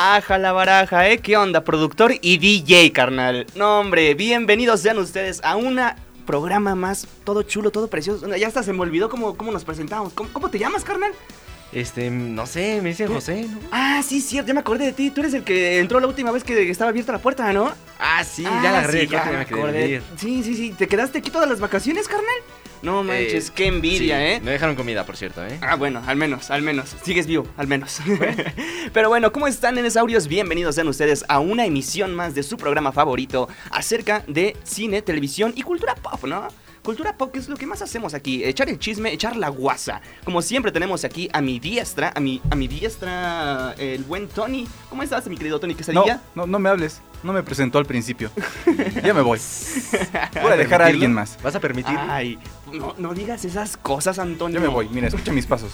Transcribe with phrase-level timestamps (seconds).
[0.00, 1.18] Aja la baraja, ¿eh?
[1.18, 3.48] ¿Qué onda, productor y DJ, carnal?
[3.56, 8.24] No, hombre, bienvenidos sean ustedes a una programa más, todo chulo, todo precioso.
[8.36, 10.12] Ya hasta se me olvidó cómo, cómo nos presentamos.
[10.12, 11.10] ¿Cómo, cómo te llamas, carnal?
[11.72, 13.58] Este, no sé, me dicen José, ¿no?
[13.72, 15.10] Ah, sí, cierto, ya me acordé de ti.
[15.10, 17.72] Tú eres el que entró la última vez que estaba abierta la puerta, ¿no?
[17.98, 20.00] Ah, sí, Ah, ya la agarré, sí, ya me acordé.
[20.16, 20.74] Sí, sí, sí.
[20.78, 22.36] ¿Te quedaste aquí todas las vacaciones, carnal?
[22.82, 24.40] No manches, Eh, qué envidia, sí, ¿eh?
[24.42, 25.58] Me dejaron comida, por cierto, ¿eh?
[25.62, 26.94] Ah, bueno, al menos, al menos.
[27.02, 27.98] Sigues vivo, al menos.
[28.92, 30.28] Pero bueno, ¿cómo están, Enesaurios?
[30.28, 35.52] Bienvenidos sean ustedes a una emisión más de su programa favorito acerca de cine, televisión
[35.56, 36.46] y cultura pop, ¿no?
[36.84, 40.00] Cultura pop, que es lo que más hacemos aquí, echar el chisme, echar la guasa.
[40.24, 44.66] Como siempre tenemos aquí a mi diestra, a mi, a mi diestra, el buen Tony.
[44.88, 46.22] ¿Cómo estás, mi querido Tony No, Quesadilla?
[46.34, 47.02] no, no me hables.
[47.22, 48.30] No me presentó al principio.
[49.02, 49.40] Ya me voy.
[50.42, 51.36] Voy a dejar a alguien más.
[51.42, 51.96] ¿Vas a permitir?
[51.98, 52.38] Ay,
[52.72, 54.58] no, no digas esas cosas, Antonio.
[54.60, 54.88] Ya me voy.
[54.88, 55.72] Mira, escucha mis pasos.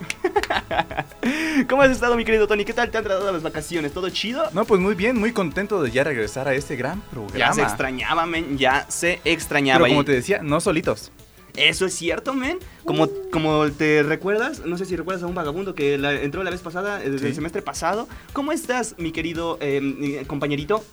[1.68, 2.64] ¿Cómo has estado, mi querido Tony?
[2.64, 3.92] ¿Qué tal te han tratado las vacaciones?
[3.92, 4.44] ¿Todo chido?
[4.52, 7.54] No, pues muy bien, muy contento de ya regresar a este gran Ya programa.
[7.54, 9.78] se extrañaba, men, ya se extrañaba.
[9.84, 11.12] Pero como Y te decía, no solitos.
[11.56, 12.58] Eso es cierto, men.
[12.84, 16.50] Como, como te recuerdas, no sé si recuerdas a un vagabundo que la- entró la
[16.50, 17.26] vez pasada, eh, desde Sí.
[17.28, 18.08] el semestre pasado.
[18.32, 20.84] ¿Cómo estás, mi querido eh, compañerito?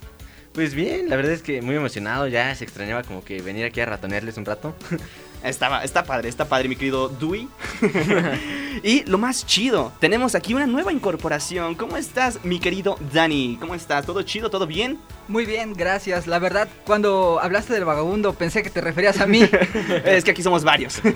[0.53, 3.81] Pues bien, la verdad es que muy emocionado, ya se extrañaba como que venir aquí
[3.81, 4.75] a ratonearles un rato.
[5.44, 7.50] Estaba, está padre, está padre, mi querido Dewey.
[8.84, 11.76] y lo más chido, tenemos aquí una nueva incorporación.
[11.76, 13.58] ¿Cómo estás, mi querido Dani?
[13.59, 14.06] ¿Cómo estás?
[14.06, 14.50] ¿Todo chido?
[14.50, 14.98] ¿Todo bien?
[15.28, 16.28] Muy bien, gracias.
[16.28, 19.42] La verdad, cuando hablaste del vagabundo pensé que te referías a mí.
[20.06, 21.02] es que aquí somos varios.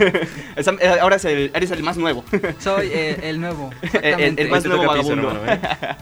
[0.80, 2.24] Eh, Ahora es el- eres el más nuevo.
[2.60, 3.70] Soy eh, el nuevo.
[3.82, 4.42] El- Exactamente.
[4.42, 5.30] el más Hoy te nuevo piso, vagabundo.
[5.46, 5.96] hermano, ¿eh?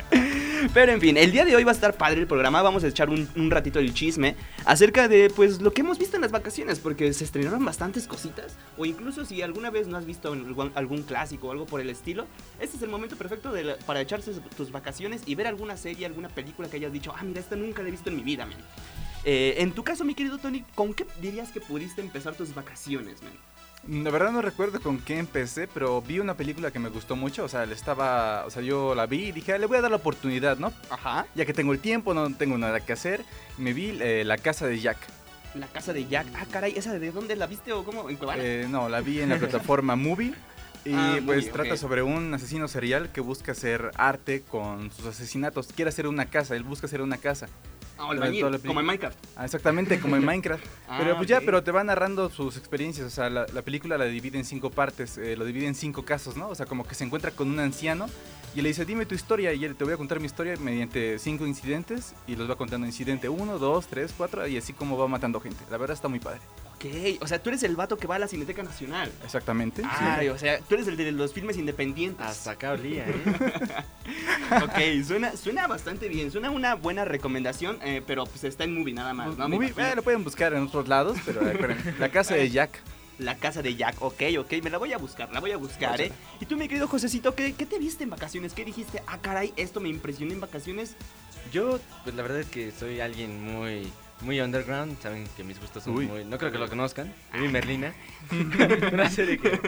[0.74, 2.62] Pero en fin, el día de hoy va a estar padre el programa.
[2.62, 6.16] Vamos a echar un, un ratito el chisme acerca de pues lo que hemos visto
[6.18, 8.56] en las vacaciones, porque se estrenaron bastantes cositas.
[8.78, 11.90] O incluso si alguna vez no has visto algún, algún clásico o algo por el
[11.90, 12.26] estilo,
[12.60, 16.06] este es el momento perfecto de la- para echarse tus vacaciones y ver alguna serie,
[16.06, 18.46] alguna película que hayas dicho, ah, mira, esta nunca la he visto en mi vida,
[18.46, 18.58] man.
[19.24, 23.22] Eh, en tu caso, mi querido Tony, ¿con qué dirías que pudiste empezar tus vacaciones,
[23.24, 23.34] man?
[23.88, 27.44] La verdad no recuerdo con qué empecé, pero vi una película que me gustó mucho.
[27.44, 28.44] O sea, le estaba.
[28.46, 30.74] O sea, yo la vi y dije, "Ah, le voy a dar la oportunidad, ¿no?
[30.90, 31.28] Ajá.
[31.36, 33.24] Ya que tengo el tiempo, no tengo nada que hacer.
[33.60, 34.98] Me vi eh, La Casa de Jack.
[35.54, 36.28] La casa de Jack.
[36.36, 38.10] Ah, caray, ¿esa de dónde la viste o cómo?
[38.10, 38.44] ¿En Cuevana?
[38.44, 40.34] Eh, no, la vi en la plataforma Movie.
[40.84, 45.06] Y Ah, pues Movie, trata sobre un asesino serial que busca hacer arte con sus
[45.06, 45.68] asesinatos.
[45.74, 47.48] Quiere hacer una casa, él busca hacer una casa.
[47.98, 48.08] Ah,
[48.66, 49.18] como en Minecraft.
[49.36, 50.66] Ah, exactamente, como en Minecraft.
[50.88, 53.08] Ah, pero pues ya, pero te va narrando sus experiencias.
[53.08, 56.04] O sea, la, la película la divide en cinco partes, eh, lo divide en cinco
[56.04, 56.50] casos, ¿no?
[56.50, 58.08] O sea, como que se encuentra con un anciano
[58.56, 59.54] y le dice, dime tu historia.
[59.54, 62.14] Y él te voy a contar mi historia mediante cinco incidentes.
[62.28, 64.48] Y los va contando incidente uno, dos, tres, cuatro.
[64.48, 65.64] Y así como va matando gente.
[65.70, 66.40] La verdad está muy padre.
[66.76, 66.86] Ok,
[67.22, 69.12] o sea, tú eres el vato que va a la Cineteca Nacional.
[69.24, 69.82] Exactamente.
[69.82, 69.88] sí.
[69.92, 72.26] Ay, o sea, tú eres el de los filmes independientes.
[72.26, 73.14] Hasta acá olía, ¿eh?
[74.64, 78.94] ok, suena, suena bastante bien, suena una buena recomendación, eh, pero pues está en movie
[78.94, 79.48] nada más, ¿no?
[79.48, 82.80] Movie- eh, lo pueden buscar en otros lados, pero recuerden, la casa de Jack.
[83.18, 86.02] La casa de Jack, ok, ok, me la voy a buscar, la voy a buscar,
[86.02, 86.12] ¿eh?
[86.42, 88.52] Y tú, mi querido Josecito, ¿qué, qué te viste en vacaciones?
[88.54, 89.02] ¿Qué dijiste?
[89.08, 90.96] Ah, caray, esto me impresionó en vacaciones.
[91.54, 93.90] Yo, pues la verdad es que soy alguien muy,
[94.22, 95.00] muy underground.
[95.02, 96.08] Saben que mis gustos son Uy.
[96.08, 96.26] muy.
[96.26, 97.14] No creo que lo conozcan.
[97.34, 97.94] Vi Merlina.
[98.94, 99.60] Una serie que.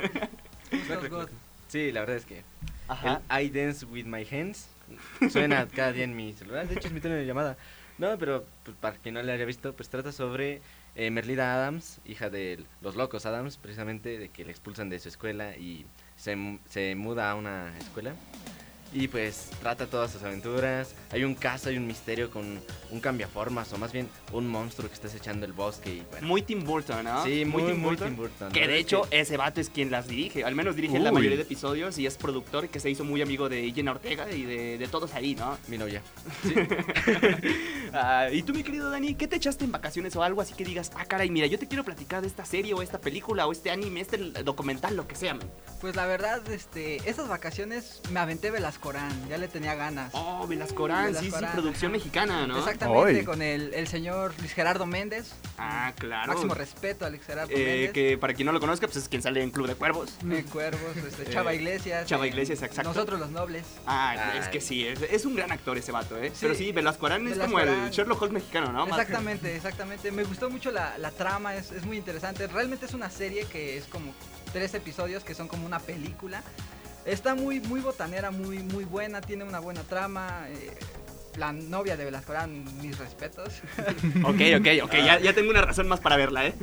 [1.67, 2.43] Sí, la verdad es que.
[2.87, 3.21] Ajá.
[3.29, 4.67] El I Dance with My Hands
[5.29, 6.67] suena cada día en mi celular.
[6.67, 7.57] De hecho, es mi tono de llamada.
[7.97, 10.61] No, pero pues, para quien no le haya visto, pues trata sobre
[10.95, 15.09] eh, Merlina Adams, hija de los locos Adams, precisamente, de que le expulsan de su
[15.09, 15.85] escuela y
[16.15, 18.13] se, mu- se muda a una escuela.
[18.93, 20.95] Y pues trata todas sus aventuras.
[21.11, 24.95] Hay un caso, hay un misterio con un cambiaformas, o más bien un monstruo que
[24.95, 25.95] está echando el bosque.
[25.95, 27.23] Y, bueno, Muy Tim Burton, ¿no?
[27.23, 28.07] sí, muy, muy, Burton.
[28.07, 28.51] Tim Burton.
[28.51, 31.15] Que La de hecho ese vato es quien las dirige, al menos dirige la Uy.
[31.15, 34.43] mayoría de episodios y es productor que se hizo muy amigo de Jenna Ortega y
[34.43, 35.57] de, de todos ahí, ¿no?
[35.67, 36.01] mi novia.
[37.93, 40.65] Ah, y tú, mi querido Dani, ¿qué te echaste en vacaciones o algo así que
[40.65, 43.51] digas, ah, caray, mira, yo te quiero platicar de esta serie o esta película o
[43.51, 45.49] este anime, este documental, lo que sea, man?
[45.79, 48.51] Pues la verdad, este, estas vacaciones me aventé
[48.81, 50.11] Velascorán, ya le tenía ganas.
[50.13, 52.59] Oh, Velascorán, sí, sí, Velascorán, producción mexicana, ¿no?
[52.59, 55.31] Exactamente, con el, el señor Luis Gerardo Méndez.
[55.57, 56.31] Ah, claro.
[56.33, 57.91] Máximo respeto a Luis Gerardo Eh, Méndez.
[57.93, 60.11] que para quien no lo conozca, pues es quien sale en Club de Cuervos.
[60.23, 62.05] Me Cuervos, este, Chava Eh, Iglesias.
[62.05, 62.89] Chava eh, Iglesias, exacto.
[62.89, 63.65] Nosotros los nobles.
[63.87, 64.39] Ah, Ay.
[64.39, 66.29] es que sí, es, es un gran actor ese vato, ¿eh?
[66.29, 66.37] Sí.
[66.41, 67.89] Pero sí, Velascorán es como el.
[67.89, 68.85] Sherlock Holmes mexicano, ¿no?
[68.87, 70.11] Exactamente, exactamente.
[70.11, 72.45] Me gustó mucho la, la trama, es, es muy interesante.
[72.47, 74.13] Realmente es una serie que es como
[74.53, 76.43] tres episodios que son como una película.
[77.07, 80.45] Está muy, muy botanera, muy, muy buena, tiene una buena trama.
[80.49, 80.69] eh,
[81.37, 83.61] la novia de Velascorán, mis respetos.
[84.23, 86.55] Ok, ok, ok, ya, ya tengo una razón más para verla, ¿eh?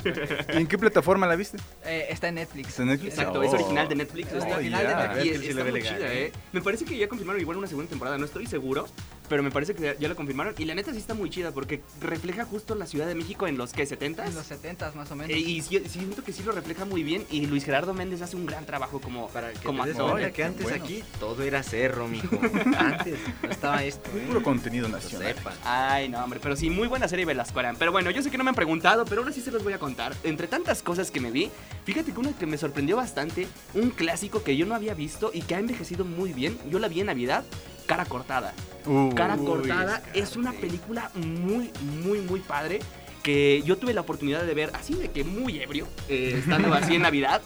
[0.53, 1.59] ¿Y en qué plataforma la viste?
[1.85, 2.71] Eh, está en Netflix.
[2.71, 3.13] ¿Está en Netflix?
[3.15, 3.43] Exacto, Oh.
[3.45, 4.33] es original de Netflix.
[4.33, 4.95] Es está- original de.
[4.97, 5.45] Netflix.
[5.45, 6.25] Y está muy chida, ¿eh?
[6.27, 6.33] ¿eh?
[6.53, 8.89] Me parece que ya confirmaron igual una segunda temporada, no estoy seguro,
[9.29, 10.55] pero me parece que ya- lo confirmaron.
[10.59, 13.57] Y la neta sí está muy chida porque refleja justo la Ciudad de México en
[13.57, 14.29] los que 70s.
[14.29, 15.31] En los 70 más o menos.
[15.31, 18.37] Eh, y sí- siento que sí lo refleja muy bien y Luis Gerardo Méndez hace
[18.37, 20.31] un gran trabajo como, Para que como actor.
[20.33, 20.85] que antes bueno.
[20.85, 22.29] aquí todo era cerro, mijo.
[22.79, 24.25] Antes no estaba esto, ¿eh?
[24.27, 25.35] Puro contenido nacional.
[25.35, 25.55] sepan.
[25.65, 27.77] Ay, no, hombre, pero sí, muy buena serie Velascoarán.
[27.77, 29.73] Pero bueno, yo sé que no me han preguntado, pero ahora sí se los voy
[29.73, 30.15] a contar.
[30.25, 31.51] Entre tantas cosas que me vi,
[31.85, 35.43] fíjate que una que me sorprendió bastante, un clásico que yo no había visto y
[35.43, 37.45] que ha envejecido muy bien, yo la vi en Navidad,
[37.87, 38.53] Cara Cortada.
[38.87, 41.71] Uh, Cara Uy, Cortada es es una película muy,
[42.03, 42.81] muy, muy padre
[43.23, 46.95] que yo tuve la oportunidad de ver así de que muy ebrio, eh, estando así
[46.97, 47.41] en Navidad.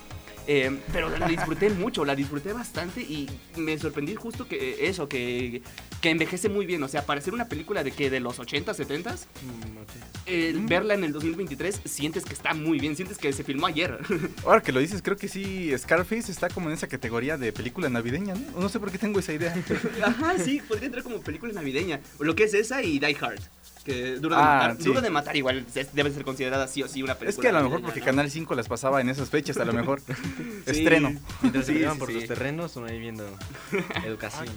[0.48, 5.08] Eh, pero la disfruté mucho, la disfruté bastante y me sorprendí justo que eh, eso,
[5.08, 5.62] que,
[6.00, 6.82] que envejece muy bien.
[6.82, 9.78] O sea, para ser una película de que de los 80, 70, Mm,
[10.26, 13.98] el verla en el 2023 sientes que está muy bien, sientes que se filmó ayer.
[14.44, 17.88] Ahora que lo dices, creo que sí, Scarface está como en esa categoría de película
[17.88, 18.60] navideña, ¿no?
[18.60, 19.54] No sé por qué tengo esa idea.
[20.04, 22.00] Ajá, sí, podría entrar como película navideña.
[22.18, 23.40] Lo que es esa y Die Hard.
[23.88, 24.84] Que Duro de, Ah, matar, sí.
[24.84, 27.30] Duro de matar igual es- debe ser considerada sí o sí una película.
[27.30, 28.06] Es que a lo mejor porque ¿no?
[28.06, 30.02] Canal 5 las pasaba en esas fechas, a lo mejor.
[30.66, 31.14] Estreno.
[31.40, 32.14] Mientras se sí, por sí.
[32.14, 33.24] los terrenos, uno ahí viendo
[34.04, 34.48] educación.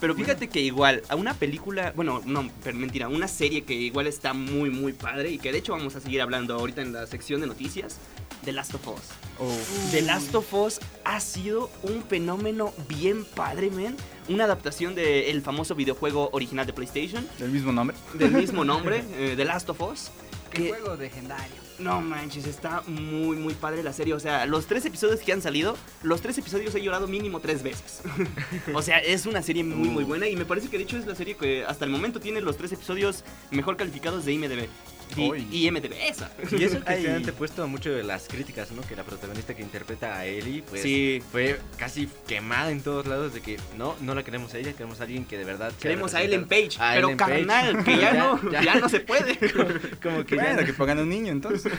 [0.00, 4.06] Pero fíjate que igual, a una película, bueno, no, pero mentira, una serie que igual
[4.06, 7.06] está muy, muy padre y que de hecho vamos a seguir hablando ahorita en la
[7.06, 7.96] sección de noticias,
[8.44, 9.00] The Last of Us.
[9.38, 9.56] Oh.
[9.90, 13.96] The Last of Us ha sido un fenómeno bien padre, man.
[14.30, 17.96] Una adaptación del famoso videojuego original de PlayStation, Del mismo nombre.
[18.14, 20.10] del mismo nombre, eh, The Last of Us.
[20.50, 21.54] Qué Que, juego legendario.
[21.78, 24.14] no manches, está muy, muy padre la serie.
[24.14, 27.62] O sea, los tres episodios que han salido, los tres episodios he llorado mínimo tres
[27.62, 28.02] veces.
[28.74, 31.06] o sea, es una serie muy, muy buena y me parece que de hecho es
[31.06, 34.68] la serie que hasta el momento tiene los tres episodios mejor calificados de IMDB.
[35.16, 35.66] Y.
[35.66, 36.30] IMDB, esa.
[36.50, 37.02] Y eso que Ay.
[37.02, 38.82] te han puesto mucho de las críticas, ¿no?
[38.82, 41.22] Que la protagonista que interpreta a Ellie, pues Sí.
[41.32, 45.00] fue casi quemada en todos lados de que no, no la queremos a ella, queremos
[45.00, 45.72] a alguien que de verdad.
[45.80, 47.46] Queremos a Ellen Page, A pero Ellen Page.
[47.46, 48.62] carnal, que ya, Ya, no, ya.
[48.62, 48.74] ya.
[48.76, 49.36] no se puede.
[50.02, 51.72] Como que ya Bueno, no- que pongan un niño entonces.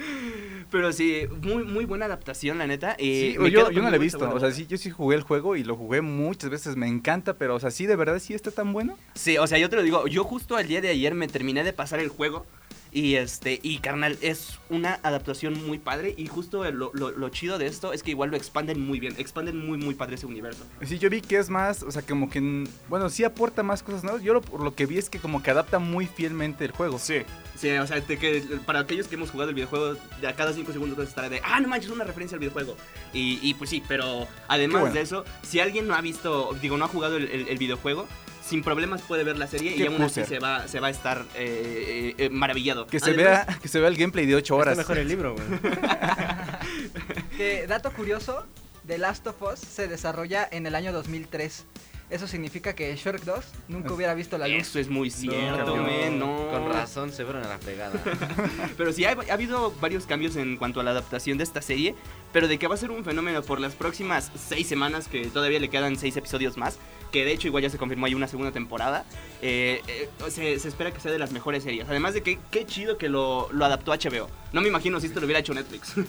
[0.70, 2.94] pero sí, muy, muy buena adaptación, la neta.
[2.98, 4.28] eh, Sí, yo, no lo he visto.
[4.30, 7.34] O sea, sí, yo sí jugué el juego y lo jugué muchas veces, me encanta,
[7.34, 8.96] pero, o sea, sí, de verdad, sí está tan bueno.
[9.14, 11.64] Sí, o sea, yo te lo digo, yo justo el día de ayer me terminé
[11.64, 12.46] de pasar el juego
[12.92, 17.58] y este, y carnal, es una adaptación muy padre y justo lo, lo- lo chido
[17.58, 20.64] de esto es que igual lo expanden muy bien, expanden muy muy padre ese universo.
[20.84, 24.02] Sí, yo vi que es más, o sea, como que, bueno, sí aporta más cosas
[24.04, 24.22] nuevas.
[24.22, 26.98] Yo lo, por lo que vi es que como que adapta muy fielmente el juego.
[26.98, 27.18] Sí.
[27.56, 30.52] Sí, o sea, te- que para aquellos que hemos jugado el videojuego, de a cada
[30.52, 32.76] 5 segundos estará de, ah, no manches, una referencia al videojuego.
[33.12, 34.94] Y, y pues sí, pero además bueno.
[34.94, 38.06] de eso, si alguien no ha visto, digo, no ha jugado el, el- el videojuego,
[38.44, 40.26] sin problemas puede ver la serie y aún así puser.
[40.26, 42.86] se va, se va a estar eh, eh, eh, maravillado.
[42.86, 44.72] Que se, Además- vea, que se vea el gameplay de 8 horas.
[44.72, 45.46] Está mejor el libro, güey.
[47.68, 48.44] Dato curioso,
[48.86, 51.64] The Last of Us se desarrolla en el año 2003.
[52.10, 54.62] Eso significa que Shrek 2 nunca hubiera visto la luz.
[54.62, 55.84] Eso es muy cierto, No.
[55.84, 56.48] men, no.
[56.50, 57.92] Con razón se fueron a la fregada.
[58.76, 61.94] Pero sí, ha, ha habido varios cambios en cuanto a la adaptación de esta serie,
[62.32, 65.60] pero de que va a ser un fenómeno por las próximas seis semanas, que todavía
[65.60, 66.78] le quedan seis episodios más,
[67.10, 69.04] que de hecho igual ya se confirmó hay una segunda temporada,
[69.42, 71.88] eh, eh, se, se espera que sea de las mejores series.
[71.88, 74.28] Además de que qué chido que lo, lo adaptó HBO.
[74.52, 75.94] No me imagino si esto lo hubiera hecho Netflix.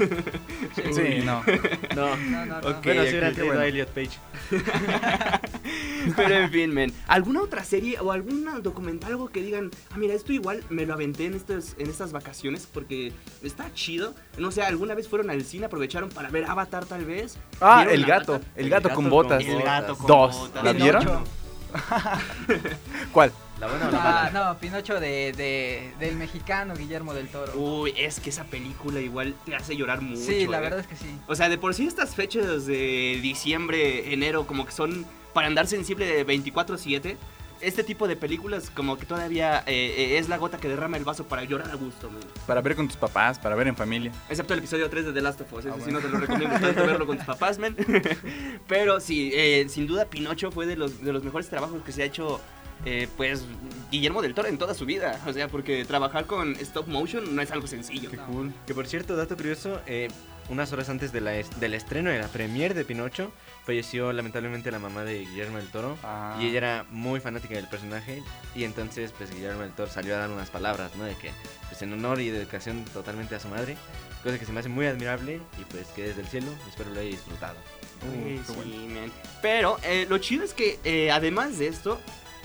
[0.92, 1.44] Sí, no.
[1.96, 2.16] No.
[2.16, 2.68] No, no, no.
[2.70, 3.60] Ok, bueno, si bueno.
[3.60, 4.18] a Elliot Page.
[6.16, 6.94] Pero en fin, men.
[7.08, 10.94] ¿Alguna otra serie o algún documental, algo que digan, ah, mira, esto igual me lo
[10.94, 14.16] aventé en, estos, en estas vacaciones porque está chido?
[14.38, 17.38] No sé, ¿alguna vez fueron al cine, aprovecharon para ver Avatar tal vez?
[17.60, 18.42] Ah, ¿Vieron el gato.
[18.56, 19.44] El gato con botas.
[19.44, 20.38] El gato con Dos.
[20.40, 20.64] botas.
[20.64, 20.91] ¿La vieron?
[21.00, 21.24] Pinocho.
[23.12, 23.32] ¿Cuál?
[23.60, 24.54] La buena o la Ah, mala.
[24.54, 27.54] no, Pinocho de, de- del mexicano Guillermo del Toro.
[27.56, 30.22] Uy, es que esa película igual te hace llorar mucho.
[30.22, 30.62] sí, la eh.
[30.62, 31.16] verdad es que sí.
[31.28, 35.68] O sea, de por sí estas fechas de diciembre, enero, como que son para andar
[35.68, 37.18] sensible de 24-7.
[37.62, 41.04] Este tipo de películas como que todavía eh, eh, es la gota que derrama el
[41.04, 42.22] vaso para llorar a gusto, man.
[42.48, 44.12] Para ver con tus papás, para ver en familia.
[44.30, 46.60] Excepto el episodio 3 de The Last of Us, ese Ah, no te lo recomiendo
[46.60, 47.76] tanto verlo con tus papás, man.
[48.68, 52.04] Pero sí, eh, sin duda Pinocho fue de los, de los mejores trabajos que se
[52.04, 52.40] ha hecho,
[52.86, 53.44] eh, pues,
[53.92, 55.20] Guillermo del Toro en toda su vida.
[55.28, 58.10] O sea, porque trabajar con stop motion no es algo sencillo.
[58.10, 58.52] Qué cool.
[58.66, 60.08] Que por cierto, dato curioso, eh,
[60.52, 63.32] unas horas antes de la es- del estreno de la premiere de Pinocho,
[63.66, 65.98] falleció lamentablemente la mamá de Guillermo del Toro.
[66.04, 66.38] Ah.
[66.42, 68.22] Y ella era muy fanática del personaje
[68.54, 71.06] y entonces pues Guillermo del Toro salió a dar unas palabras, ¿no?
[71.06, 71.32] De que
[71.70, 73.78] pues en honor y dedicación totalmente a su madre,
[74.24, 77.00] cosa que se me hace muy admirable y pues que desde el cielo espero lo
[77.00, 77.56] haya disfrutado.
[78.02, 78.72] Uh, Sí, qué bueno.
[78.72, 79.12] sí, man.
[79.42, 82.00] Pero eh, lo chido es que eh, además de esto,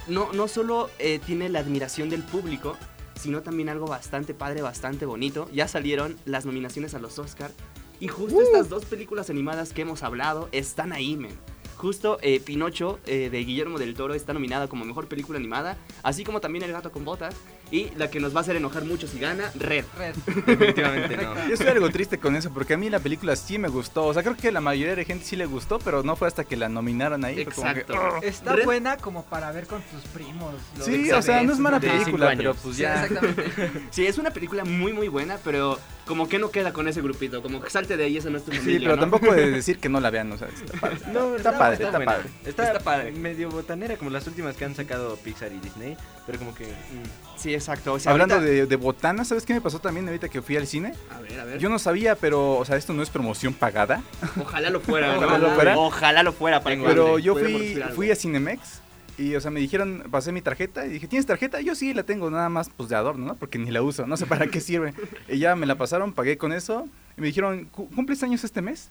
[0.06, 2.76] no, no solo eh, tiene la admiración del público,
[3.18, 5.48] sino también algo bastante padre, bastante bonito.
[5.52, 7.50] Ya salieron las nominaciones a los Oscar
[8.00, 11.32] y justo estas dos películas animadas que hemos hablado están ahí, men.
[11.76, 16.24] Justo eh, Pinocho eh, de Guillermo del Toro está nominada como mejor película animada, así
[16.24, 17.34] como también El gato con botas
[17.70, 19.84] y la que nos va a hacer enojar mucho si gana, Red.
[19.98, 20.14] Red.
[20.46, 21.34] Definitivamente no.
[21.46, 24.06] Yo estoy algo triste con eso porque a mí la película sí me gustó.
[24.06, 26.44] O sea, creo que la mayoría de gente sí le gustó, pero no fue hasta
[26.44, 27.44] que la nominaron ahí.
[27.44, 28.22] fue como que, Exacto.
[28.22, 30.54] Está Red- buena como para ver con tus primos.
[30.80, 33.04] Sí, o sea, no es mala película, pero pues Sí, ya.
[33.04, 33.70] exactamente.
[33.90, 37.42] Sí, es una película muy muy buena, pero como que no queda con ese grupito,
[37.42, 38.78] como que salte de ahí, esa no es tu familia.
[38.78, 39.00] Sí, pero ¿no?
[39.00, 40.96] tampoco de decir que no la vean, o sea, está padre.
[41.12, 42.28] No, Está padre, está padre.
[42.44, 43.10] Está, Está padre.
[43.12, 45.96] medio botanera como las últimas que han sacado Pixar y Disney,
[46.26, 46.64] pero como que...
[46.64, 47.92] mm, Sí, exacto.
[47.94, 50.56] O sea, Hablando ahorita- de, de botana, ¿sabes qué me pasó también ahorita que fui
[50.56, 50.94] al cine?
[51.14, 51.58] A ver, a ver.
[51.58, 54.02] Yo no sabía, pero, o sea, esto no es promoción pagada.
[54.40, 55.18] Ojalá lo fuera, ¿no?
[55.18, 55.78] Ojalá lo fuera.
[55.78, 58.80] Ojalá lo fuera para Pero yo fui, fui a Cinemex
[59.18, 61.60] y, o sea, me dijeron, pasé mi tarjeta y dije, ¿tienes tarjeta?
[61.60, 63.34] Yo sí la tengo, nada más, pues de adorno, ¿no?
[63.36, 64.92] Porque ni la uso, no sé para qué sirve.
[65.28, 68.60] Y ya me la pasaron, pagué con eso y me dijeron, "¿Cu- ¿cumples años este
[68.62, 68.90] mes?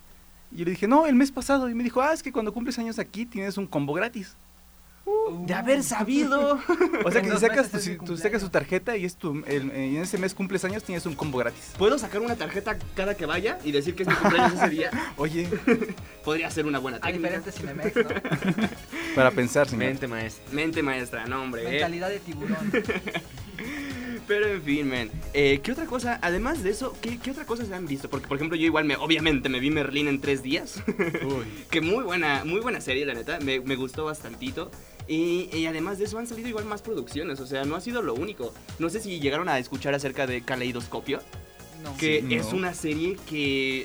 [0.51, 1.69] Y yo le dije, no, el mes pasado.
[1.69, 4.35] Y me dijo, ah, es que cuando cumples años aquí tienes un combo gratis.
[5.41, 6.59] De haber sabido.
[7.03, 9.69] O sea que si sacas, tu, si tú sacas tu tarjeta y es tu, el-
[9.71, 11.73] eh, en ese mes cumples años, tienes un combo gratis.
[11.77, 14.91] ¿Puedo sacar una tarjeta cada que vaya y decir que es mi cumpleaños ese día?
[15.17, 15.47] Oye,
[16.25, 17.39] Podría ser una buena Hay técnica.
[17.39, 17.95] diferentes Cinemex,
[18.57, 18.67] ¿no?
[19.15, 19.85] para pensar, señor.
[19.85, 20.43] Mente maestra.
[20.51, 21.63] Mente maestra, no, hombre.
[21.67, 21.71] eh.
[21.71, 22.71] Mentalidad de tiburón.
[24.27, 25.11] Pero en fin, men.
[25.33, 26.17] Eh, ¿Qué otra cosa?
[26.23, 28.09] Además de eso, ¿qué, qué otra cosa se han visto?
[28.09, 30.81] Porque, por ejemplo, yo igual, me, obviamente, me vi Merlín en tres días.
[31.69, 33.39] que muy buena, muy buena serie, la neta.
[33.41, 34.71] Me, me gustó bastantito.
[35.07, 37.39] Y, y además de eso han salido igual más producciones.
[37.39, 38.53] O sea, no ha sido lo único.
[38.79, 41.19] No sé si llegaron a escuchar acerca de Caleidoscopio.
[41.83, 41.95] No.
[41.97, 43.81] Que Sí, es una serie que...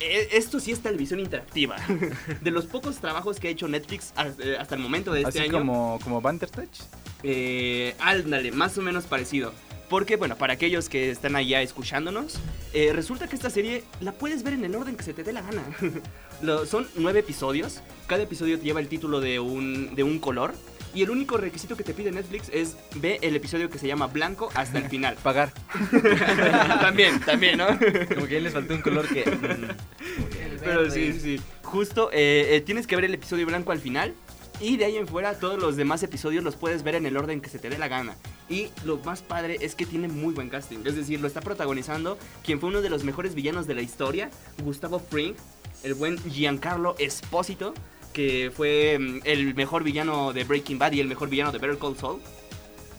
[0.00, 1.76] eh, Esto sí es televisión interactiva.
[2.40, 5.38] de los pocos trabajos que ha hecho Netflix a- eh, hasta el momento de este
[5.40, 5.58] Así año.
[5.58, 6.80] como, como Bandersnatch.
[7.22, 9.52] Eh, ándale, más o menos parecido.
[9.88, 12.38] Porque, bueno, para aquellos que están allá escuchándonos,
[12.72, 15.32] eh, resulta que esta serie la puedes ver en el orden que se te dé
[15.32, 15.62] la gana.
[16.42, 17.80] Lo- son nueve episodios.
[18.06, 20.54] Cada episodio lleva el título de un, de un color.
[20.94, 24.06] Y el único requisito que te pide Netflix es ve el episodio que se llama
[24.06, 25.16] blanco hasta el final.
[25.22, 25.52] Pagar.
[26.80, 27.66] también, también, ¿no?
[28.14, 29.24] Como que les faltó un color que...
[29.28, 30.90] mm, Pero verde.
[31.12, 31.40] sí, sí.
[31.62, 34.14] Justo eh, eh, tienes que ver el episodio blanco al final.
[34.60, 37.40] Y de ahí en fuera, todos los demás episodios los puedes ver en el orden
[37.40, 38.16] que se te dé la gana.
[38.48, 40.78] Y lo más padre es que tiene muy buen casting.
[40.84, 44.30] Es decir, lo está protagonizando quien fue uno de los mejores villanos de la historia,
[44.62, 45.34] Gustavo Fring,
[45.82, 47.74] el buen Giancarlo Espósito,
[48.12, 51.78] que fue mm, el mejor villano de Breaking Bad y el mejor villano de Better
[51.78, 52.20] Call Saul.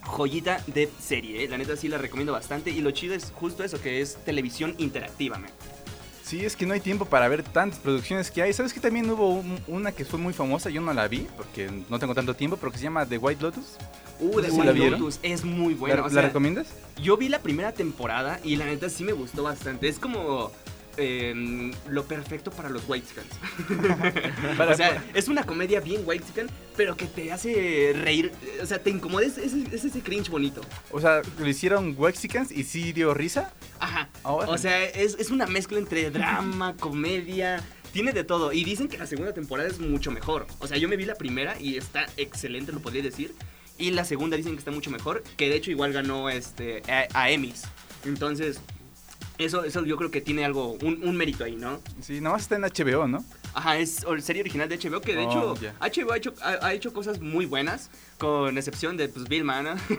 [0.04, 1.48] Joyita de serie, ¿eh?
[1.48, 2.70] la neta sí la recomiendo bastante.
[2.70, 5.42] Y lo chido es justo eso, que es televisión interactiva.
[6.26, 8.52] Sí, es que no hay tiempo para ver tantas producciones que hay.
[8.52, 10.72] ¿Sabes que también hubo un- una que fue muy famosa?
[10.72, 13.44] Yo no la vi porque no tengo tanto tiempo, pero que se llama The White
[13.44, 13.78] Lotus.
[14.20, 14.90] Uh, ¿Sí White?
[14.90, 15.98] Lotus es muy buena.
[15.98, 16.68] ¿La, o la sea, recomiendas?
[17.00, 19.88] yo vi la primera temporada y la neta sí me gustó bastante.
[19.88, 20.52] Es como
[20.98, 23.28] eh, lo perfecto para los Whitescans.
[24.60, 28.32] o sea, es una comedia bien Whitescan, pero que te hace reír.
[28.62, 29.26] O sea, te incomoda.
[29.26, 30.62] Es, es- es ese cringe bonito.
[30.92, 33.54] O sea, lo hicieron Wexicans y sí dio risa.
[33.80, 34.10] Ajá.
[34.24, 34.50] Ahora.
[34.50, 37.64] O sea, es, es una mezcla entre drama, comedia.
[37.94, 38.52] Tiene de todo.
[38.52, 40.48] Y dicen que la segunda temporada es mucho mejor.
[40.60, 43.34] O sea, yo me vi la primera y está excelente, lo podría decir.
[43.78, 45.24] Y la segunda dicen que está mucho mejor.
[45.38, 47.64] Que de hecho igual ganó este, a, a Emmys.
[48.06, 48.60] Entonces,
[49.38, 51.80] eso, eso yo creo que tiene algo, un, un mérito ahí, ¿no?
[52.02, 53.24] Sí, nomás está en HBO, ¿no?
[53.54, 55.72] Ajá, es serie original de HBO, que de Oh, hecho.
[55.80, 59.76] HBO ha hecho, ha, ha hecho cosas muy buenas, con excepción de pues Vilma, ¿no?
[59.88, 59.98] que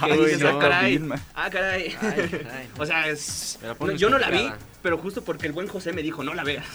[0.00, 1.20] Ay, dices, no, ah, caray, Vilma.
[1.34, 1.94] ah, caray.
[2.00, 2.68] Ay, ay.
[2.78, 4.50] O sea, es- no, yo no la vi,
[4.82, 6.66] pero justo porque el buen José me dijo, no la veas.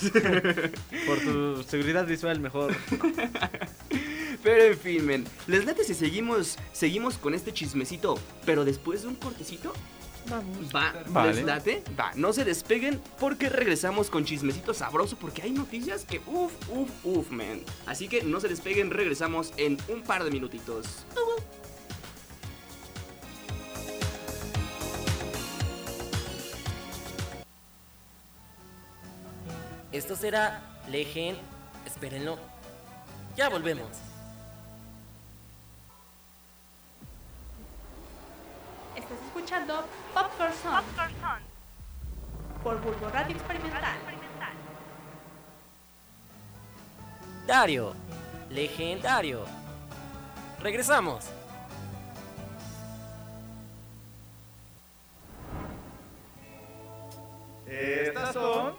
[1.06, 2.74] Por tu seguridad visual mejor.
[4.44, 5.26] pero en fin, men.
[5.48, 9.74] Les late si seguimos, seguimos con este chismecito, pero después de un cortecito.
[10.30, 10.76] Vamos.
[10.76, 11.34] Va, Vale.
[11.34, 11.84] ¿les late?
[11.98, 16.90] Va, no se despeguen porque regresamos con chismecito sabroso porque hay noticias que uff, uff,
[17.06, 17.62] uff, man.
[17.86, 21.06] Así que no se despeguen, regresamos en un par de minutitos.
[29.92, 31.38] Esto será Legend.
[31.86, 32.38] Espérenlo.
[33.36, 33.88] Ya volvemos.
[38.96, 39.86] Estás escuchando
[40.38, 40.84] Popcorn Song
[42.64, 43.98] por Bulbo Radio Experimental.
[47.48, 47.94] Dario.
[48.50, 49.46] Legendario.
[50.62, 51.26] Regresamos.
[57.66, 58.76] Estas son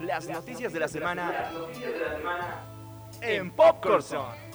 [0.00, 1.50] Las noticias de la semana
[3.20, 4.47] en Popcorn.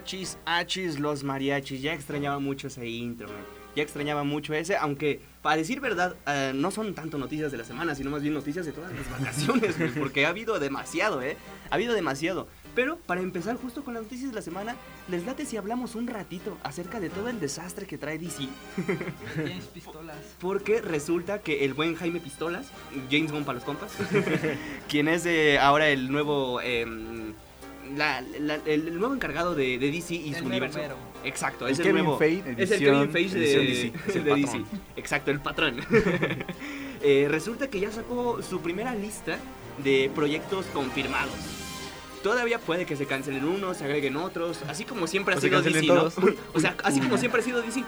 [0.00, 1.82] Achis, achis, los mariachis.
[1.82, 3.36] Ya extrañaba mucho ese intro, man.
[3.76, 7.64] Ya extrañaba mucho ese, aunque para decir verdad, eh, no son tanto noticias de la
[7.64, 11.36] semana, sino más bien noticias de todas las vacaciones, porque ha habido demasiado, ¿eh?
[11.70, 12.48] Ha habido demasiado.
[12.74, 14.74] Pero para empezar justo con las noticias de la semana,
[15.08, 18.48] les late si hablamos un ratito acerca de todo el desastre que trae DC.
[19.36, 20.16] James Pistolas.
[20.40, 22.68] Porque resulta que el buen Jaime Pistolas,
[23.10, 23.92] James Gunn para los compas,
[24.88, 27.34] quien es eh, ahora el nuevo em,
[27.96, 30.78] la- la- el nuevo encargado de, de DC y El su mero universo.
[30.78, 30.96] mero.
[31.24, 32.18] Exacto, El es el Kevin nuevo.
[32.18, 34.64] Feige, es el edición- Kevin Feige de, edición DC, es el de DC.
[34.96, 35.76] Exacto, el patrón.
[37.02, 39.38] Eh, resulta que ya sacó su primera lista
[39.82, 41.32] de proyectos confirmados.
[42.22, 45.62] Todavía puede que se cancelen unos, se agreguen otros, así como siempre ha O sido
[45.62, 46.10] DC, ¿no?
[46.52, 47.82] O sea, así como siempre ha sido DC.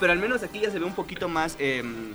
[0.00, 2.14] Pero al menos aquí ya se ve un poquito más, em,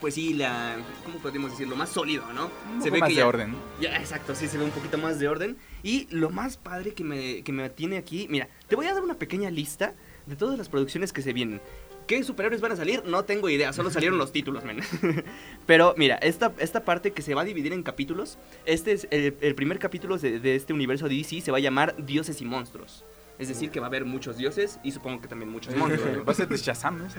[0.00, 1.76] pues sí, la, ¿cómo podemos decirlo?
[1.76, 2.50] Más sólido, ¿no?
[2.74, 3.54] Un se poco más que de ya- orden.
[3.80, 5.56] ya, exacto, sí, se ve un poquito más de orden.
[5.82, 9.02] Y lo más padre que me, que me tiene aquí, mira, te voy a dar
[9.02, 9.94] una pequeña lista
[10.26, 11.60] de todas las producciones que se vienen.
[12.06, 13.04] ¿Qué superhéroes van a salir?
[13.04, 14.80] No tengo idea, solo salieron los títulos, men.
[15.66, 19.36] Pero mira, esta, esta parte que se va a dividir en capítulos, este es el,
[19.40, 22.44] el primer capítulo de, de este universo de DC, se va a llamar Dioses y
[22.44, 23.04] Monstruos.
[23.40, 26.18] Es decir, que va a haber muchos dioses y supongo que también muchos monstruos.
[26.18, 26.24] ¿no?
[26.24, 27.16] Va a ser de Shazam, ¿eso?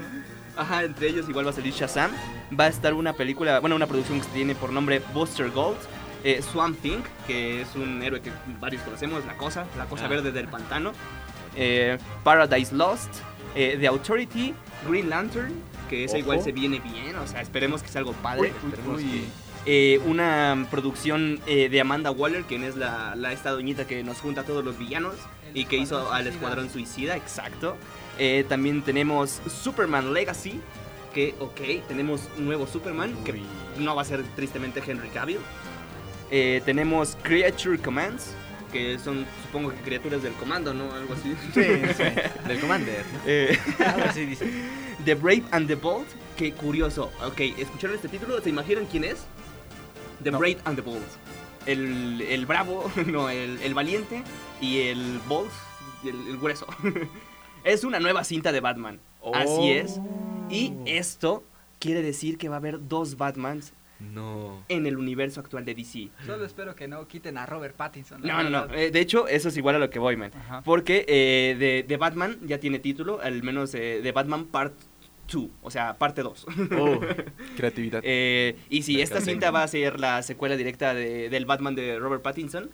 [0.56, 2.12] Ajá, entre ellos igual va a salir Shazam.
[2.58, 5.78] Va a estar una película, bueno, una producción que tiene por nombre Buster Gold.
[6.24, 10.10] eh, Swamp Thing, que es un héroe que varios conocemos, la cosa, la cosa Ah.
[10.10, 10.92] verde del pantano.
[11.56, 13.10] eh, Paradise Lost,
[13.56, 14.54] eh, The Authority,
[14.88, 15.52] Green Lantern,
[15.90, 16.20] que esa Ojo.
[16.20, 18.54] igual se viene bien, o sea, esperemos que sea algo padre.
[18.88, 19.24] Uy, uy.
[19.68, 24.20] Eh, una producción eh, de Amanda Waller, quien es la, la esta doñita que nos
[24.20, 25.14] junta a todos los villanos
[25.50, 26.26] El y que hizo al.
[26.26, 27.78] Escuadrón Suicida, exacto.
[28.18, 30.60] Eh, también tenemos Superman Legacy,
[31.14, 33.40] que, ok, tenemos un nuevo Superman, que
[33.78, 35.40] no va a ser tristemente Henry Cavill.
[36.66, 38.32] Tenemos Creature Commands,
[38.72, 40.92] que son, supongo que criaturas del comando, ¿no?
[40.94, 41.36] Algo así.
[41.54, 41.62] Sí,
[41.98, 42.48] sí.
[42.48, 43.04] Del Commander.
[43.86, 44.50] Algo así dice.
[45.04, 47.12] The Brave and the Bold, que curioso.
[47.26, 48.42] Ok, ¿escucharon este título?
[48.42, 49.26] ¿Se imaginan quién es?
[50.24, 50.40] The No.
[50.40, 51.02] Brave and the Bold.
[51.66, 54.24] El, el bravo, no, el, el valiente
[54.60, 55.52] y el bold,
[56.04, 56.66] el, el grueso.
[57.64, 59.00] es una nueva cinta de Batman.
[59.34, 60.00] Así es.
[60.50, 61.44] Y esto
[61.80, 64.64] quiere decir que va a haber dos Batmans No.
[64.68, 66.10] en el universo actual de DC.
[66.26, 68.22] Solo espero que no quiten a Robert Pattinson.
[68.22, 68.74] No, no, no.
[68.74, 70.32] eh, de hecho, eso es igual a lo que voy, man.
[70.36, 70.62] Ajá.
[70.64, 74.74] Porque eh, de, de Batman ya tiene título, al menos eh, de Batman Part
[75.32, 76.46] 2, o sea, parte 2.
[76.78, 77.00] Oh,
[77.58, 78.02] creatividad.
[78.04, 79.36] Eh, y si esta También.
[79.36, 82.70] cinta va a ser la secuela directa de- del Batman de Robert Pattinson,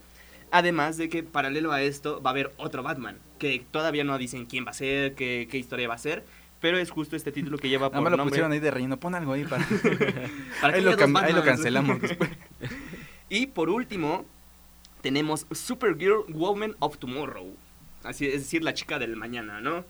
[0.51, 4.45] además de que paralelo a esto va a haber otro Batman, que todavía no dicen
[4.45, 6.23] quién va a ser, qué, qué historia va a ser,
[6.59, 8.31] pero es justo este título que lleva por más lo nombre...
[8.31, 8.97] pusieron ahí de relleno.
[8.97, 9.63] Pon algo ahí para.
[10.63, 12.31] ahí, lo ahí lo cancelamos después.
[13.29, 14.25] Y por último,
[15.01, 17.55] tenemos Supergirl Woman of Tomorrow.
[18.03, 19.85] Así es decir, la chica del mañana, ¿no?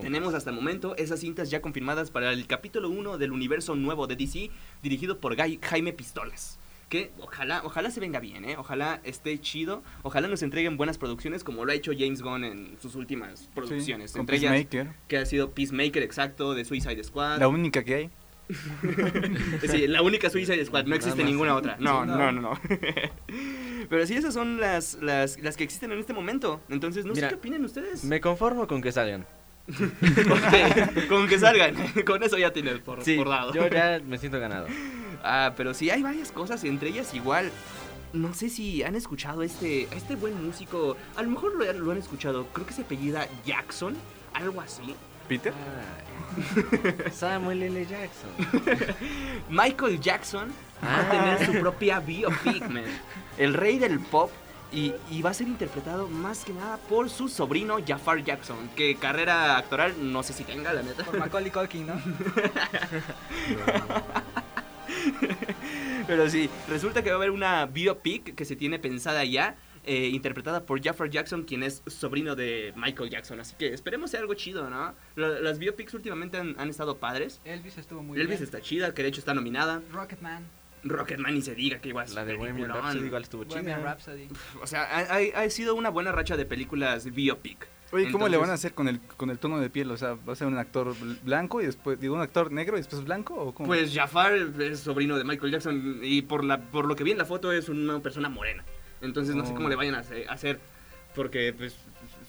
[0.00, 4.06] Tenemos hasta el momento esas cintas ya confirmadas para el capítulo 1 del universo nuevo
[4.06, 4.50] de DC,
[4.82, 6.58] dirigido por Guy- Jaime Pistolas.
[6.88, 8.54] Que ojalá, ojalá se venga bien, ¿eh?
[8.56, 9.82] Ojalá esté chido.
[10.04, 14.12] Ojalá nos entreguen buenas producciones como lo ha hecho James Gunn en sus últimas producciones.
[14.12, 14.94] Sí, con entre ellas Peacemaker.
[15.08, 17.40] que ha sido Peacemaker, exacto, de Suicide Squad.
[17.40, 18.10] La única que hay.
[19.68, 21.76] Sí, la única Suicide Squad, no existe ninguna otra.
[21.80, 22.30] No, no, no.
[22.32, 22.60] no, no.
[23.88, 26.60] Pero sí, esas son las, las, las que existen en este momento.
[26.68, 28.04] Entonces, no Mira, sé qué opinan ustedes.
[28.04, 29.26] Me conformo con que salgan.
[31.08, 31.74] Con que salgan.
[32.06, 33.52] con eso ya tienes por, Sí, por dado.
[33.52, 34.66] yo ya me siento ganado.
[35.22, 37.50] Ah, pero sí, hay varias cosas, entre ellas igual.
[38.12, 40.96] No sé si han escuchado a este, este buen músico.
[41.16, 42.46] A lo mejor lo, lo han escuchado.
[42.52, 43.94] Creo que se apellida Jackson.
[44.32, 44.94] Algo así.
[45.28, 45.52] Peter.
[45.52, 47.10] Ay.
[47.12, 47.86] Samuel L.
[47.86, 48.30] Jackson.
[49.50, 50.48] Michael Jackson
[50.84, 52.84] va a tener su propia biopic, man.
[53.38, 54.30] El rey del pop.
[54.72, 58.96] Y, y va a ser interpretado más que nada por su sobrino Jafar Jackson, que
[58.96, 61.04] carrera actoral no sé si tenga, la neta.
[61.04, 61.94] Por Macaulay Culkin, ¿no?
[66.06, 70.08] Pero sí, resulta que va a haber una biopic que se tiene pensada ya, eh,
[70.08, 73.40] interpretada por Jafar Jackson, quien es sobrino de Michael Jackson.
[73.40, 74.94] Así que esperemos sea algo chido, ¿no?
[75.16, 77.40] La- las biopics últimamente han, han estado padres.
[77.44, 78.42] Elvis estuvo muy Elvis bien.
[78.44, 79.82] está chida, que de hecho está nominada.
[79.92, 80.44] Rocketman,
[80.88, 82.68] Rocketman ni se diga que igual La de Bohemian.
[82.70, 83.96] Rhapsody igual estuvo chida.
[84.62, 87.66] O sea, ha, ha- ha sido una buena racha de películas biopic.
[87.92, 89.90] Oye, ¿cómo le van a Entonces- hacer con el, con el tono de piel?
[89.92, 92.76] O sea, ¿va a ser un actor bl- blanco y después, digo, un actor negro
[92.76, 93.34] y después blanco?
[93.34, 93.68] ¿O cómo?
[93.68, 97.18] Pues Jafar es sobrino de Michael Jackson y por, la, por lo que vi en
[97.18, 98.64] la foto es una persona morena.
[99.00, 99.54] Entonces no sé Oh.
[99.54, 100.58] cómo le vayan a hacer-
[101.14, 101.76] porque pues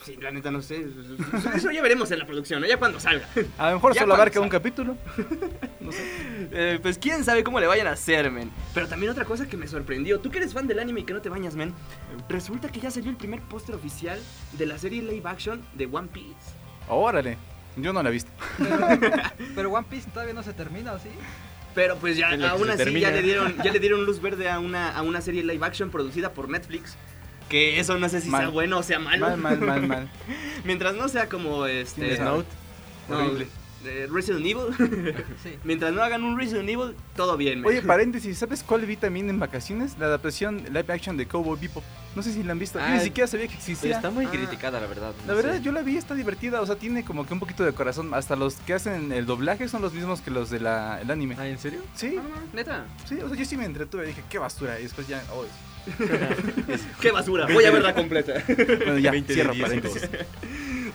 [0.03, 0.85] sí, la neta no sé.
[1.55, 2.67] Eso ya veremos en la producción, ¿no?
[2.67, 3.27] ya cuando salga.
[3.57, 4.95] a lo mejor ya solo abarca un capítulo.
[5.87, 6.49] No sé.
[6.51, 8.51] Eh, pues quién sabe cómo le vayan a hacer, men.
[8.73, 11.13] Pero también otra cosa que me sorprendió, tú que eres fan del anime y que
[11.13, 11.73] no te bañas, men,
[12.29, 14.19] resulta que ya salió el primer póster oficial
[14.53, 16.53] de la serie live action de One Piece.
[16.87, 17.37] Órale.
[17.75, 18.31] Yo no la he visto.
[18.57, 18.87] Pero,
[19.55, 21.09] pero One Piece todavía no se termina, ¿o sí?
[21.75, 24.89] Pero pues ya aún así ya le dieron ya le dieron luz verde a una
[24.97, 26.95] a una serie live action producida por Netflix.
[27.49, 28.41] Que eso no sé si Mal.
[28.41, 29.29] sea bueno o sea malo.
[29.29, 30.09] Mal, mal, mal, mal.
[30.63, 32.47] Mientras no sea como este Death Note.
[33.07, 33.47] no, Horrible.
[33.87, 34.73] Eh, Resident Evil.
[35.43, 35.55] Sí.
[35.63, 37.65] Mientras no hagan un Resident Evil, todo bien.
[37.65, 39.97] Oye, paréntesis, ¿sabes cuál vi también en vacaciones?
[39.99, 41.83] La adaptación live action de Cowboy Bebop.
[42.15, 42.79] No sé si la han visto.
[42.79, 43.95] Yo Ah, ni siquiera sabía que existía.
[43.95, 44.31] está muy Ah.
[44.31, 45.13] criticada, la verdad.
[45.27, 45.61] La verdad, sé.
[45.61, 46.61] yo la vi, está divertida.
[46.61, 48.13] O sea, tiene como que un poquito de corazón.
[48.13, 51.35] Hasta los que hacen el doblaje son los mismos que los del el anime.
[51.37, 51.81] Ah, ¿en serio?
[51.93, 52.85] Sí, Ah, no, neta.
[53.07, 54.07] sí, o sea, yo sí me entretuve.
[54.07, 54.79] Dije, qué basura.
[54.79, 55.45] Y después ya, oh,
[57.01, 57.45] Qué basura.
[57.51, 58.33] Voy a verla completa.
[58.47, 60.09] bueno, ya, 20 de cierro 10 en paréntesis.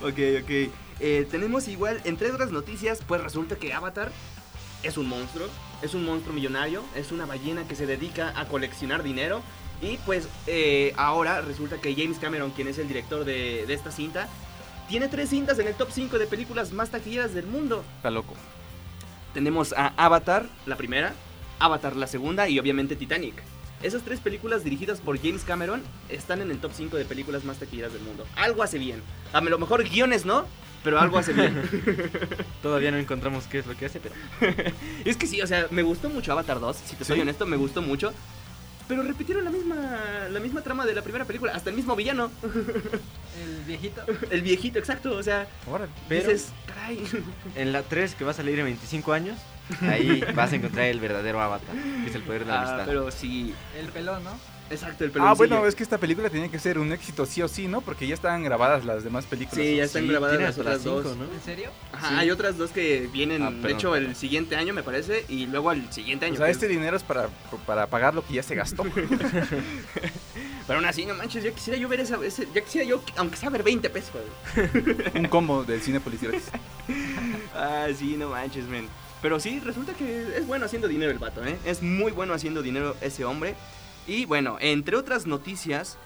[0.01, 0.71] ok, ok.
[1.05, 4.09] Eh, tenemos igual, entre otras noticias, pues resulta que Avatar
[4.83, 5.49] es un monstruo,
[5.81, 9.41] es un monstruo millonario, es una ballena que se dedica a coleccionar dinero.
[9.81, 13.91] Y pues eh, ahora resulta que James Cameron, quien es el director de, de esta
[13.91, 14.29] cinta,
[14.87, 17.83] tiene tres cintas en el top 5 de películas más taquilleras del mundo.
[17.97, 18.35] Está loco.
[19.33, 21.13] Tenemos a Avatar, la primera,
[21.59, 23.43] Avatar, la segunda y obviamente Titanic.
[23.83, 27.57] Esas tres películas dirigidas por James Cameron están en el top 5 de películas más
[27.57, 28.25] taquilleras del mundo.
[28.37, 29.01] Algo hace bien.
[29.33, 30.45] A lo mejor guiones no,
[30.85, 31.61] pero algo hace bien.
[32.61, 34.15] Todavía no encontramos qué es lo que hace, pero.
[35.05, 37.21] es que sí, o sea, me gustó mucho Avatar 2, si te soy ¿Sí?
[37.21, 38.13] honesto, me gustó mucho.
[38.87, 39.75] Pero repitieron la misma,
[40.29, 44.01] la misma trama de la primera película, hasta el mismo villano, El viejito.
[44.29, 45.47] el viejito, exacto, o sea.
[46.09, 47.01] Pero- dices, caray.
[47.55, 49.39] En la 3, que va a salir en 25 años,
[49.81, 52.85] ahí vas a encontrar el verdadero avatar, que es el poder de la Ah, amistad.
[52.85, 54.31] pero sí, El pelón, ¿no?
[54.69, 55.35] Exacto, el Ah, peloncillo.
[55.49, 57.81] bueno, es que esta película tenía que ser un éxito sí o sí, ¿no?
[57.81, 59.65] Porque ya estaban grabadas las demás películas.
[59.65, 61.03] Sí, ya están Sí, grabadas las otras dos.
[61.05, 61.33] cinco, ¿no?
[61.33, 61.69] ¿En serio?
[61.91, 62.15] Ajá, Sí.
[62.17, 64.09] hay otras dos que vienen, Ah, de perdón, hecho, perdón.
[64.09, 66.35] el siguiente año, me parece, y luego al siguiente año.
[66.35, 67.29] O sea, este es- dinero es para,
[67.65, 68.83] para pagar lo que ya se gastó.
[70.65, 73.35] Pero aún así, no manches, ya quisiera yo ver esa, ese- ya quisiera yo, aunque
[73.37, 74.11] sea ver 20 pesos.
[75.15, 76.43] un combo del cine gratis.
[77.53, 78.87] ah, sí, no manches, men.
[79.21, 81.57] Pero sí, resulta que es bueno haciendo dinero el vato, ¿eh?
[81.65, 83.55] Es muy bueno haciendo dinero ese hombre.
[84.07, 85.97] Y bueno, entre otras noticias,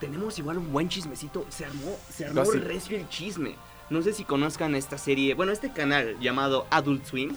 [0.00, 1.46] tenemos igual un buen chismecito.
[1.50, 2.64] Se armó, se armó Gossip.
[2.64, 3.54] recio el chisme.
[3.90, 7.36] No sé si conozcan esta serie, bueno, este canal llamado Adult Swim.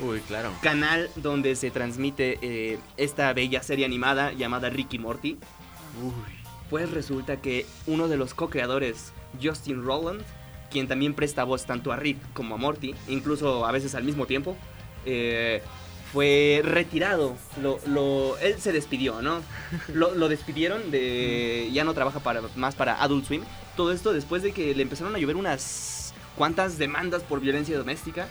[0.00, 0.50] Uy, claro.
[0.62, 5.32] canal donde se transmite eh, esta bella serie animada llamada Ricky Morty.
[6.02, 6.12] Uy.
[6.70, 10.22] Pues resulta que uno de los co-creadores, Justin Rowland,
[10.70, 14.24] quien también presta voz tanto a Rick como a Morty, incluso a veces al mismo
[14.24, 14.56] tiempo,
[15.04, 15.62] eh,
[16.12, 17.36] fue retirado.
[17.62, 19.40] Lo, lo- él se despidió, ¿no?
[19.94, 21.70] Lo, lo despidieron de...
[21.72, 23.42] Ya no trabaja para, más para Adult Swim.
[23.76, 28.28] Todo esto después de que le empezaron a llover unas cuantas demandas por violencia doméstica.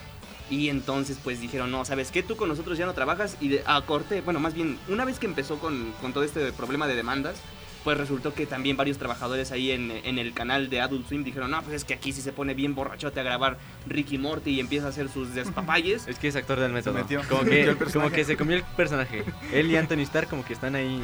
[0.49, 2.23] Y entonces pues dijeron, no, ¿sabes qué?
[2.23, 5.17] Tú con nosotros ya no trabajas y de, a corte, bueno, más bien, una vez
[5.17, 7.37] que empezó con, con todo este problema de demandas,
[7.83, 11.51] pues resultó que también varios trabajadores ahí en, en el canal de Adult Swim dijeron,
[11.51, 14.59] no, pues es que aquí sí se pone bien borrachote a grabar Ricky Morty y
[14.59, 16.07] empieza a hacer sus despapalles.
[16.11, 16.93] Es que es actor del método.
[16.93, 17.21] metió.
[17.29, 19.23] Como, que, como que se comió el personaje.
[19.53, 21.01] Él y Anthony Starr como que están ahí.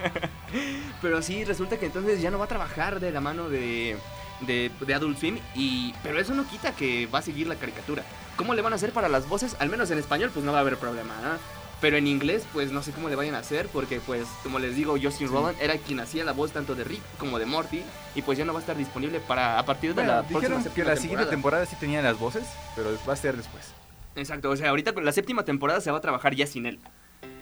[1.02, 3.96] Pero sí, resulta que entonces ya no va a trabajar de la mano de,
[4.40, 8.04] de, de Adult Swim, y, pero eso no quita que va a seguir la caricatura.
[8.36, 9.56] ¿Cómo le van a hacer para las voces?
[9.60, 11.38] Al menos en español pues no va a haber problema, ¿no?
[11.80, 14.74] Pero en inglés pues no sé cómo le vayan a hacer porque pues como les
[14.76, 17.82] digo Justin Roland era quien hacía la voz tanto de Rick como de Morty
[18.14, 20.40] y pues ya no va a estar disponible para a partir de la Bueno, próxima
[20.40, 23.72] dijeron que séptima la siguiente temporada sí tenía las voces, pero va a ser después.
[24.14, 26.78] Exacto, o sea, ahorita con la séptima temporada se va a trabajar ya sin él.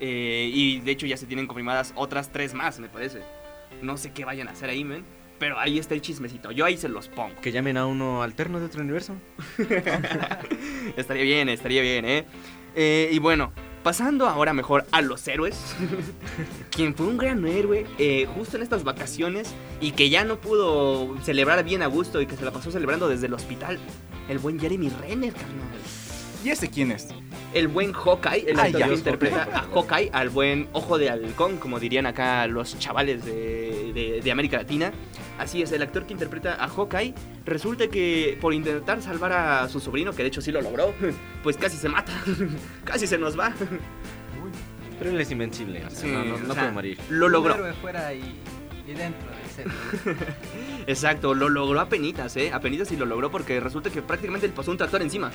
[0.00, 3.20] Eh, y de hecho ya se tienen confirmadas otras tres más, me parece.
[3.82, 5.04] No sé qué vayan a hacer ahí, men.
[5.38, 6.50] Pero ahí está el chismecito.
[6.50, 7.34] Yo ahí se los pongo.
[7.40, 9.14] Que llamen a uno alterno de otro universo.
[10.96, 12.24] estaría bien, estaría bien, ¿eh?
[12.74, 13.52] Eh, Y bueno,
[13.84, 15.76] Pasando ahora mejor a los héroes,
[16.70, 21.14] quien fue un gran héroe eh, justo en estas vacaciones y que ya no pudo
[21.22, 23.78] celebrar bien a gusto y que se la pasó celebrando desde el hospital,
[24.30, 26.03] el buen Jeremy Renner, carnal.
[26.44, 27.08] ¿Y ese quién es?
[27.54, 28.88] El buen Hawkeye, el Ah, actor ya.
[28.88, 33.92] que interpreta a Hawkeye, al buen ojo de halcón, como dirían acá los chavales de,
[33.94, 34.92] de- de América Latina.
[35.38, 37.14] Así es, el actor que interpreta a Hawkeye
[37.46, 40.92] resulta que por intentar salvar a su sobrino, que de hecho sí lo logró,
[41.42, 42.12] pues casi se mata,
[42.84, 43.52] casi se nos va.
[44.98, 46.98] Pero él es invencible, o sea, Sí, no, no, o no sea, puede morir.
[47.08, 47.54] Lo Un logró.
[47.54, 48.20] héroe fuera y,
[48.86, 49.66] y dentro del set.
[50.86, 52.52] Exacto, lo logró a penitas, ¿eh?
[52.52, 55.30] A penitas y lo logró porque resulta que prácticamente le pasó un tractor encima.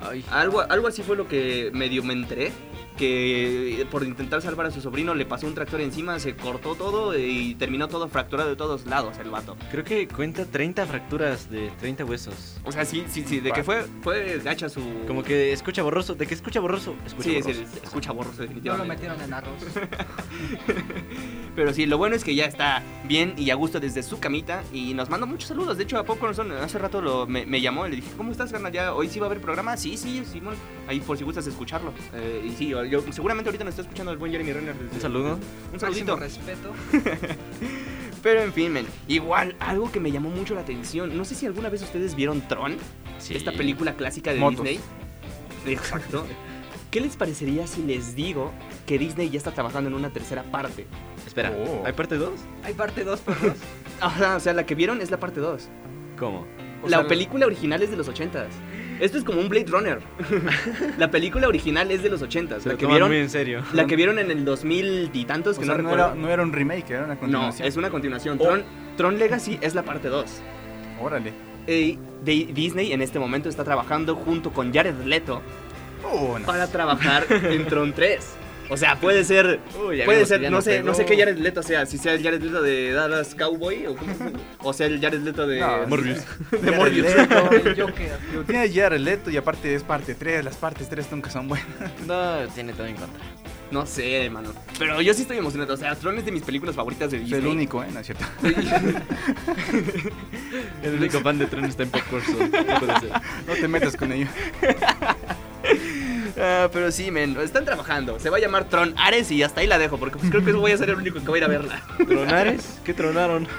[0.00, 2.52] Ay, Algo, algo así fue lo que medio me enteré.
[2.96, 7.18] Que por intentar salvar a su sobrino le pasó un tractor encima, se cortó todo
[7.18, 9.56] y terminó todo fracturado de todos lados el vato.
[9.70, 12.60] creo que cuenta 30 fracturas de 30 huesos.
[12.64, 14.82] O sea, sí, sí, sí, de que fue, fue gacha su...
[15.06, 17.60] Como que escucha borroso, de que escucha borroso, escucha Sí, borroso.
[17.72, 18.88] sí, escucha borroso No lo definitivamente.
[18.94, 19.62] metieron en arroz.
[21.56, 24.62] Pero sí, lo bueno es que ya está bien y a gusto desde su camita
[24.72, 25.76] y nos manda muchos saludos.
[25.76, 28.50] De hecho, a poco hace rato lo, me, me llamó y le dije, ¿cómo estás,
[28.52, 28.72] carnal?
[28.72, 29.76] ¿Ya hoy sí va a haber programa?
[29.76, 30.54] Sí, sí, Simón.
[30.86, 31.92] Ahí por si gustas escucharlo.
[32.14, 34.74] Eh, y sí, yo, yo- seguramente ahorita nos está escuchando el buen Jeremy Renner.
[34.92, 35.34] Un saludo.
[35.34, 36.16] Un Máximo saludito.
[36.16, 36.72] respeto.
[38.22, 41.16] Pero en fin, men, igual, algo que me llamó mucho la atención.
[41.16, 42.76] No sé si alguna vez ustedes vieron Tron,
[43.18, 43.34] Sí.
[43.36, 44.64] esta película clásica de Motos.
[44.64, 44.80] Disney.
[45.66, 46.24] Exacto.
[46.92, 48.52] ¿Qué les parecería si les digo
[48.86, 50.86] que Disney ya está trabajando en una tercera parte?
[51.26, 51.82] Espera, Oh.
[51.86, 52.30] ¿hay parte 2?
[52.64, 53.52] Hay parte 2 por 2.
[54.02, 55.70] Ajá, o sea, la que vieron es la parte 2.
[56.18, 56.46] ¿Cómo?
[56.82, 58.44] O la sea, película original es de los 80s.
[59.00, 60.00] Esto es como un Blade Runner.
[60.98, 62.60] la película original es de los 80s.
[62.60, 63.62] Se La lo que vieron, muy en serio.
[63.72, 66.12] la que vieron en el 2000 y tantos O que sea, no no, recuerdo.
[66.12, 67.68] era, no era un remake, era una no, continuación.
[67.68, 68.36] es una continuación.
[68.38, 68.44] Oh.
[68.44, 68.64] Tron,
[68.98, 70.26] Tron Legacy es la parte 2.
[71.00, 71.32] Órale.
[71.66, 75.40] Eh, Disney en este momento está trabajando junto con Jared Leto
[76.46, 78.20] Para trabajar en Tron 3.
[78.70, 81.04] O sea, puede ser, Uy, ya puede vimos ser, ya no no sé, no sé
[81.04, 84.14] qué Jared Leto sea, si sea el Jared Leto de Dallas Cowboy o, cómo-
[84.60, 86.20] o sea el Jared Leto de No, Morbius.
[86.50, 87.14] de Jared Morbius.
[87.14, 87.50] Leto.
[87.68, 88.18] El Joker.
[88.30, 90.42] Digo, Tiene Jared Leto y aparte es parte 3.
[90.44, 91.66] Las partes 3 nunca son buenas.
[92.06, 93.18] No, tiene todo en contra.
[93.72, 94.52] No sé, hermano.
[94.78, 95.74] Pero yo sí estoy emocionado.
[95.74, 97.40] O sea, Tron es de mis películas favoritas de Es Disney.
[97.40, 97.88] el único, ¿eh?
[97.92, 98.24] No es cierto.
[100.82, 103.10] El único fan de Tron está en ser.
[103.46, 104.26] No te metas con ello.
[106.38, 108.18] Ah, pero sí, men, están trabajando.
[108.18, 110.52] Se va a llamar Tron Ares y hasta ahí la dejo, porque pues creo que
[110.52, 111.82] voy a ser el único que va a ir a verla.
[112.06, 112.80] ¿Tronares?
[112.84, 113.46] ¿Qué tronaron?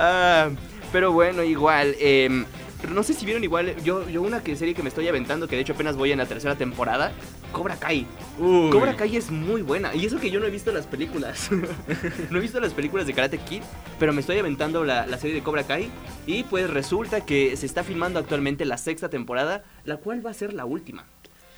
[0.00, 0.50] Ah,
[0.92, 1.94] pero bueno, igual.
[1.98, 2.44] em,
[2.92, 3.74] no sé si vieron igual.
[3.84, 6.18] Yo, yo una que serie que me estoy aventando, que de hecho apenas voy en
[6.18, 7.12] la tercera temporada,
[7.52, 8.06] Cobra Kai.
[8.38, 8.70] Uy.
[8.70, 9.94] Cobra Kai es muy buena.
[9.94, 11.50] Y eso que yo no he visto las películas.
[12.30, 13.62] no he visto las películas de Karate Kid,
[13.98, 15.90] pero me estoy aventando la, la serie de Cobra Kai.
[16.26, 20.34] Y pues resulta que se está filmando actualmente la sexta temporada, la cual va a
[20.34, 21.04] ser la última.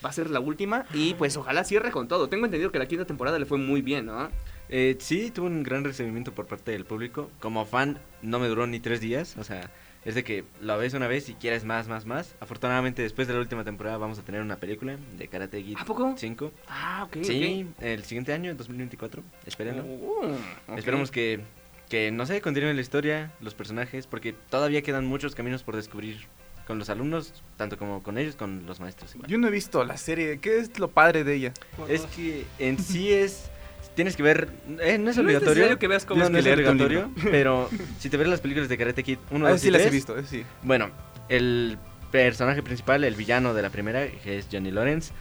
[0.04, 2.28] Va a ser la última y pues ojalá cierre con todo.
[2.28, 4.30] Tengo entendido que la quinta temporada le fue muy bien, ¿no?
[4.70, 7.30] Eh, sí, tuvo un gran recibimiento por parte del público.
[7.38, 9.36] Como fan, no me duró ni tres días.
[9.36, 9.70] O sea,
[10.04, 12.34] es de que lo ves una vez y quieres más, más, más.
[12.40, 15.84] Afortunadamente, después de la última temporada, vamos a tener una película de Karate Kid ¿A
[15.84, 16.14] poco?
[16.16, 16.52] 5.
[16.68, 17.18] Ah, ok.
[17.22, 19.20] Sí, el siguiente año, 2024.
[19.20, 19.28] ok.
[19.46, 19.82] Espérenlo.
[19.84, 20.78] Ok.
[20.78, 21.40] Esperemos que,
[21.88, 26.26] que, no sé, continúen la historia, los personajes, porque todavía quedan muchos caminos por descubrir
[26.66, 29.14] con los alumnos, tanto como con ellos, con los maestros.
[29.14, 29.30] igual.
[29.30, 30.38] Yo no he visto la serie.
[30.38, 31.52] ¿Qué es lo padre de ella?
[31.88, 33.50] Es que en sí es.
[33.94, 34.48] Tienes que ver.
[34.68, 35.54] eh, no es No es obligatorio.
[35.54, 37.10] necesario que veas cómo no, es no que es obligatorio.
[37.30, 39.80] Pero si te ves las películas de Karate Kid 1, Ah, 2 sí y las
[39.82, 40.44] he 3, visto, eh, sí.
[40.62, 40.90] Bueno,
[41.28, 41.76] el
[42.10, 45.12] personaje principal, el villano de la primera, que es Johnny Lawrence,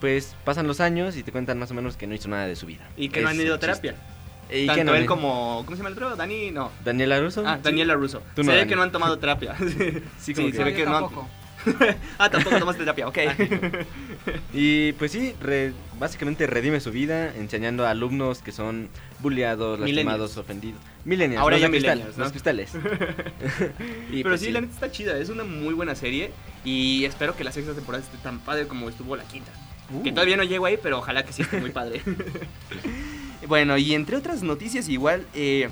[0.00, 2.56] pues pasan los años y te cuentan más o menos que no hizo nada de
[2.56, 2.88] su vida.
[2.96, 3.94] Y que no Es han ido a terapia.
[4.50, 5.62] Y que Tanto no él como.
[5.64, 6.14] ¿Cómo se llama el otro?
[6.14, 6.70] Dani, no.
[6.84, 7.42] Daniela Russo.
[7.44, 8.22] Ah, Daniela Russo.
[8.36, 8.68] Tú se no, ve Dani.
[8.68, 9.56] que no han tomado terapia.
[10.20, 11.08] Sí, como sí, que- se ve que no han-.
[12.18, 13.18] ah, tampoco tomaste terapia, ok.
[14.52, 18.88] Y pues sí, re- básicamente redime su vida enseñando a alumnos que son
[19.20, 20.80] bulleados, lastimados, ofendidos.
[21.04, 22.70] Millennials, Ahora ya los cristales.
[24.10, 25.18] Y, Pero pues, sí, la neta está chida.
[25.18, 26.30] Es una muy buena serie.
[26.64, 29.50] Y espero que la sexta temporada esté tan padre como estuvo la quinta.
[30.02, 32.02] Que todavía no llego ahí, pero ojalá que sí esté muy padre.
[33.46, 35.24] bueno, y entre otras noticias, igual.
[35.34, 35.68] eh,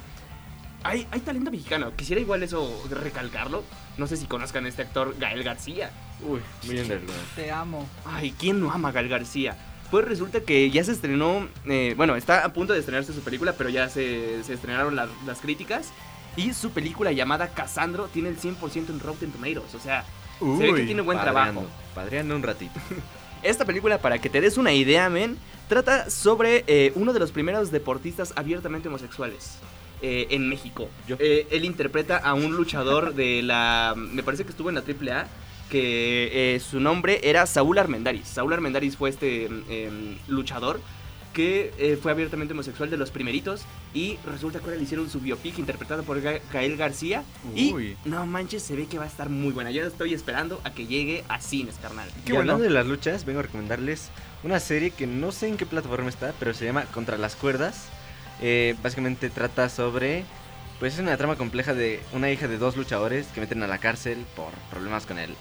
[0.85, 1.93] hay, hay talento mexicano.
[1.97, 3.65] Quisiera igual eso recalcarlo.
[3.97, 5.91] No sé si conozcan a este actor Gael García.
[6.23, 7.21] Uy, muy underground.
[7.35, 7.89] Te amo.
[8.05, 9.57] Ay, ¿quién no ama a Gal García?
[9.91, 13.53] Pues resulta que ya se estrenó, eh, bueno, está a punto de estrenarse su película,
[13.57, 15.91] pero ya se, se estrenaron las- las críticas.
[16.37, 19.75] Y su película llamada Casandro tiene el 100% en Rotten Tomatoes.
[19.75, 20.05] O sea,
[20.41, 21.67] se ve que tiene buen Padreando, trabajo.
[21.95, 22.81] Padreando un ratito.
[23.45, 25.37] Esta película, para que te des una idea, men,
[25.69, 29.59] trata sobre eh, uno de los primeros deportistas abiertamente homosexuales
[30.03, 30.89] eh, en México.
[31.09, 31.17] Yo.
[31.19, 33.95] Eh, él interpreta a un luchador de la.
[33.97, 35.27] Me parece que estuvo en la AAA.
[35.71, 38.27] que eh, su nombre era Saúl Armendáriz.
[38.29, 40.79] Saúl Armendáriz fue este em, em, luchador
[41.33, 45.19] que eh, fue abiertamente homosexual de los primeritos y resulta que ahora le hicieron su
[45.19, 47.97] biopic interpretado por Ga- Gael García Uy.
[48.05, 49.73] y no manches se ve que va a estar muy buena.
[49.73, 52.09] Yo estoy esperando a que llegue a cines, carnal.
[52.25, 52.53] Qué y bueno.
[52.53, 54.11] hablando de las luchas, vengo a recomendarles
[54.45, 57.87] una serie que no sé en qué plataforma está, pero se llama Contra las Cuerdas.
[58.41, 60.25] Eh, básicamente trata sobre,
[60.79, 63.79] pues es una trama compleja de una hija de dos luchadores que meten a la
[63.79, 65.35] cárcel por problemas con él,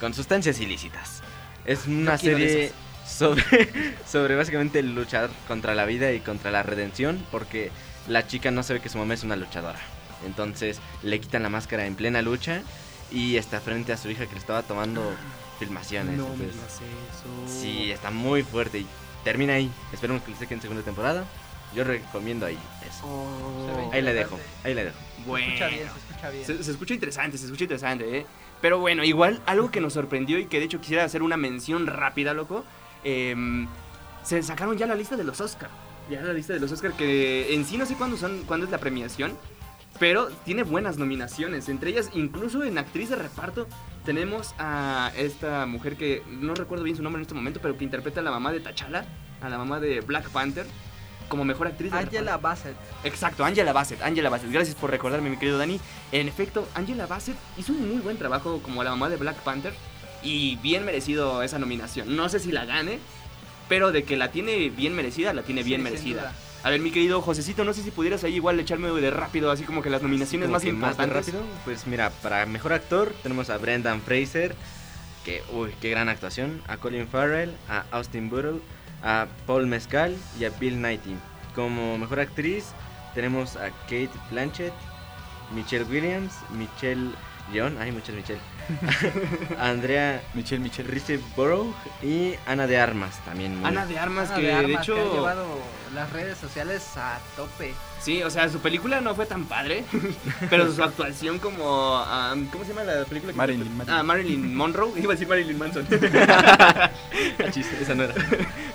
[0.00, 1.22] con sustancias ilícitas.
[1.64, 2.72] Es una quiero de serie
[3.06, 7.70] sobre, sobre básicamente luchar contra la vida y contra la redención, porque
[8.08, 9.78] la chica no sabe que su mamá es una luchadora.
[10.26, 12.62] Entonces le quitan la máscara en plena lucha
[13.10, 15.02] y está frente a su hija que le estaba tomando
[15.58, 16.16] filmaciones.
[16.16, 17.60] No Entonces, eso.
[17.60, 18.86] Sí, está muy fuerte y
[19.22, 19.70] termina ahí.
[19.92, 21.24] Esperemos que le saquen segunda temporada.
[21.74, 22.58] Yo recomiendo ahí
[22.88, 23.04] eso.
[23.06, 23.88] Oh.
[23.90, 24.96] Se Ahí le dejo, ahí le dejo.
[25.16, 25.46] Se Bueno.
[25.46, 26.44] escucha bien, se escucha bien.
[26.46, 28.26] Se, se escucha interesante, se escucha interesante, ¿eh?
[28.60, 31.86] Pero bueno, igual algo que nos sorprendió y que de hecho quisiera hacer una mención
[31.86, 32.64] rápida, loco.
[33.04, 33.66] em,
[34.22, 35.68] se sacaron ya la lista de los Oscar.
[36.10, 38.72] Ya la lista de los Oscar que en sí no sé cuándo son, cuándo es
[38.72, 39.36] la premiación.
[39.98, 41.68] Pero tiene buenas nominaciones.
[41.68, 43.68] Entre ellas, incluso en actriz de reparto,
[44.04, 47.84] tenemos a esta mujer que no recuerdo bien su nombre en este momento, pero que
[47.84, 49.04] interpreta a la mamá de T'Challa,
[49.40, 50.66] a la mamá de Black Panther,
[51.28, 52.16] como mejor actriz de reparto.
[52.18, 52.76] Angela Bassett.
[53.04, 54.50] Exacto, Angela Bassett, Angela Bassett.
[54.52, 55.80] Gracias por recordarme, mi querido Dani.
[56.12, 59.74] En efecto, Angela Bassett hizo un muy buen trabajo como la mamá de Black Panther
[60.22, 62.14] y bien merecido esa nominación.
[62.16, 62.98] No sé si la gane,
[63.68, 66.20] pero de que la tiene bien merecida, la tiene bien Sí, merecida.
[66.22, 66.32] duda.
[66.62, 69.64] A ver, mi querido Josecito, no sé si pudieras ahí igual echarme de rápido, así
[69.64, 71.26] como que las nominaciones Como más que de importantes.
[71.26, 71.42] rápido.
[71.66, 74.54] Pues mira, para mejor actor tenemos a Brendan Fraser,
[75.26, 78.54] que uy, qué gran actuación, a Colin Farrell, a Austin Butler,
[79.04, 81.16] a Paul Mescal y a Bill Nighy.
[81.54, 82.72] Como mejor actriz
[83.14, 84.72] tenemos a Kate Blanchett,
[85.54, 87.10] Michelle Williams, Michelle
[87.52, 88.40] León, hay muchas Michelle,
[89.60, 90.88] Andrea Michelle, Michelle.
[90.90, 93.58] Riseborough y Ana de Armas también.
[93.58, 95.14] muy- Ana de Armas, Ana que de de, Armas, que ha hecho.
[95.14, 95.46] llevado
[95.94, 97.72] las redes sociales a tope.
[98.00, 99.84] Sí, o sea, su película no fue tan padre,
[100.50, 102.04] pero su actuación como...
[102.50, 103.32] ¿Cómo se llama la película?
[103.32, 103.92] que Marilyn, interpreta?
[103.92, 104.00] Marilyn.
[104.00, 104.92] Ah, Marilyn Monroe.
[104.98, 105.86] Iba a decir Marilyn Manson.
[106.28, 106.90] Ah,
[107.50, 108.14] chis, esa no era.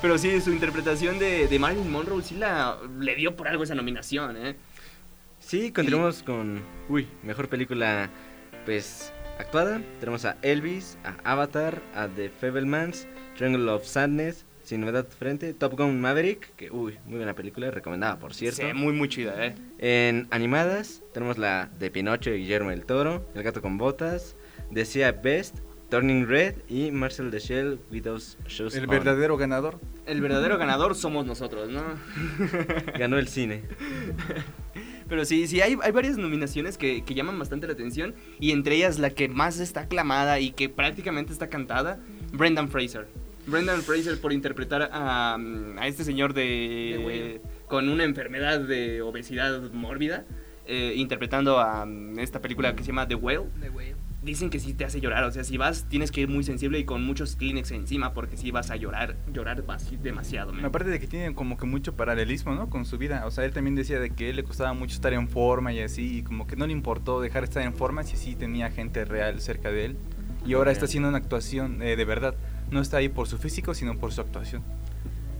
[0.01, 3.75] Pero sí, su interpretación de, de Marilyn Monroe sí la, le dio por algo esa
[3.75, 4.55] nominación, ¿eh?
[5.39, 6.61] Sí, continuamos con.
[6.89, 8.09] Uy, mejor película,
[8.65, 9.81] pues, actuada.
[9.99, 13.07] Tenemos a Elvis, a Avatar, a The Fablemans,
[13.37, 18.19] Triangle of Sadness, Sin Novedad Frente, Top Gun Maverick, que, uy, muy buena película, recomendada,
[18.19, 18.61] por cierto.
[18.61, 19.55] Sí, muy, muy chida, ¿eh?
[19.79, 24.35] En animadas, tenemos la de Pinocho y Guillermo del Toro, El Gato con Botas,
[24.71, 25.57] Decía Best,
[25.89, 28.89] Turning Red y Marcel the Shell, Widow's Shoes El On.
[28.89, 29.79] verdadero ganador.
[30.05, 31.83] El verdadero ganador somos nosotros, ¿no?
[32.97, 33.63] Ganó el cine.
[35.07, 38.13] Pero sí, sí, hay, hay varias nominaciones que, que llaman bastante la atención.
[38.39, 41.99] Y entre ellas la que más está aclamada y que prácticamente está cantada,
[42.31, 43.07] Brendan Fraser.
[43.47, 49.71] Brendan Fraser por interpretar a, a este señor De de, con una enfermedad de obesidad
[49.71, 50.25] mórbida,
[50.67, 53.47] eh, interpretando a mm, esta película que se llama The Whale.
[53.59, 53.95] De güey.
[54.21, 56.77] Dicen que sí te hace llorar, o sea, si vas tienes que ir muy sensible
[56.77, 60.51] y con muchos Kleenex encima porque si vas a llorar, llorar vas demasiado.
[60.51, 60.65] man.
[60.65, 62.69] Aparte de que tiene como que mucho paralelismo, ¿no?
[62.69, 63.25] Con su vida.
[63.25, 65.79] O sea, él también decía de que él le costaba mucho estar en forma y
[65.79, 66.17] así.
[66.17, 69.05] Y como que no le importó dejar de estar en forma si sí tenía gente
[69.05, 69.97] real cerca de él.
[70.45, 72.35] Y ahora está haciendo una actuación eh, de verdad.
[72.71, 74.63] No está ahí por su físico, sino por su actuación.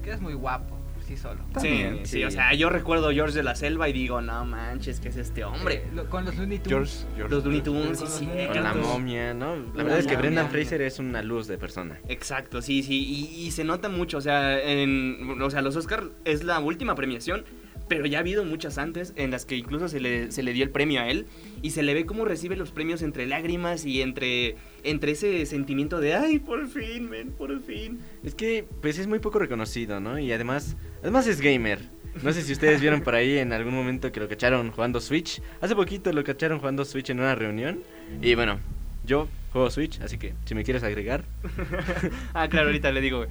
[0.04, 0.79] Que es muy guapo,
[1.10, 1.42] sí solo.
[1.48, 2.24] Sí, También, sí, sí.
[2.24, 5.44] o sea, yo recuerdo George de la Selva y digo, no manches, ¿qué es este
[5.44, 5.76] hombre?
[5.76, 6.70] Eh, lo- con los Looney Tunes.
[7.08, 7.36] George, George.
[7.36, 8.60] Los Looney Tunes, sí, Con sí.
[8.60, 9.56] La momia, ¿no?
[9.56, 10.16] La La verdad es que.
[10.16, 12.00] Brendan Fraser es una luz de persona.
[12.08, 13.04] Exacto, sí, sí,
[13.36, 16.94] y, y se nota mucho, o sea, en, o sea, los Oscar es la última
[16.96, 17.44] premiación,
[17.90, 20.64] pero ya ha habido muchas antes en las que incluso se le, se le dio
[20.64, 21.26] el premio a él
[21.62, 26.00] y se le ve cómo recibe los premios entre lágrimas y entre, entre ese sentimiento
[26.00, 28.00] de, ay, por fin, men, por fin.
[28.24, 30.18] Es que, pues es muy poco reconocido, ¿no?
[30.20, 31.80] Y además, además es gamer.
[32.24, 35.42] No sé si ustedes vieron por ahí en algún momento que lo cacharon jugando Switch.
[35.62, 37.84] Hace poquito lo cacharon jugando Switch en una reunión.
[38.22, 38.60] Y bueno,
[39.06, 41.24] yo juego Switch, así que si me quieres agregar.
[42.34, 43.26] Ah, claro, ahorita le digo.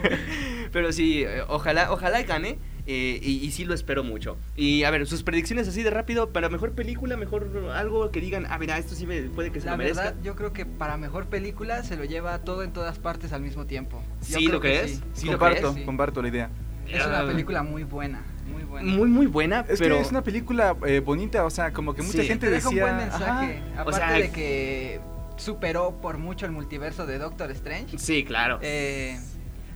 [0.72, 2.58] Pero sí, eh, ojalá, ojalá gane.
[2.90, 4.38] Eh, y, y sí lo espero mucho.
[4.56, 8.46] Y a ver, sus predicciones así de rápido, para mejor película, mejor algo que digan,
[8.46, 10.02] a ver, ah, esto sí me, puede que se La lo merezca.
[10.04, 13.42] verdad, yo creo que para mejor película se lo lleva todo en todas partes al
[13.42, 14.02] mismo tiempo.
[14.22, 14.90] Yo ¿Sí creo lo que crees?
[14.92, 15.02] sí.
[15.12, 15.74] ¿Sí lo comparto, crees?
[15.76, 15.84] Sí.
[15.84, 16.50] comparto la idea.
[16.88, 18.90] Es una Ah, película muy buena, muy buena.
[18.90, 19.96] Muy, muy buena, Es pero...
[19.96, 22.26] que es una película eh, bonita, o sea, como que mucha Sí.
[22.28, 22.84] gente Te deja decía...
[22.86, 23.62] un buen mensaje.
[23.74, 23.80] Ajá.
[23.82, 25.00] Aparte sea- de que
[25.36, 27.98] superó por mucho el multiverso de Doctor Strange.
[27.98, 28.58] Sí, claro.
[28.62, 29.20] Eh,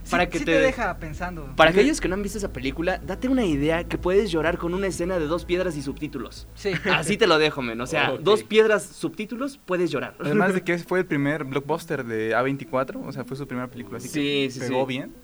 [0.04, 1.52] Sí, para que sí te, te deja pensando.
[1.56, 4.74] Para aquellos que no han visto esa película, date una idea que puedes llorar con
[4.74, 6.48] una escena de dos piedras y subtítulos.
[6.54, 6.72] Sí.
[6.92, 7.80] Así te lo dejo, men.
[7.80, 10.16] O sea, dos piedras, subtítulos, puedes llorar.
[10.20, 13.98] Además de que fue el primer blockbuster de A24, o sea, fue su primera película,
[13.98, 14.86] así Sí, que sí, pegó sí.
[14.88, 15.14] bien.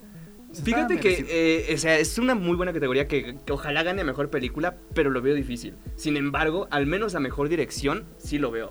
[0.65, 4.05] Fíjate que, eh, o sea, es una muy buena categoría que, que ojalá gane a
[4.05, 5.75] mejor película, pero lo veo difícil.
[5.97, 8.71] Sin embargo, al menos a mejor dirección, sí lo veo.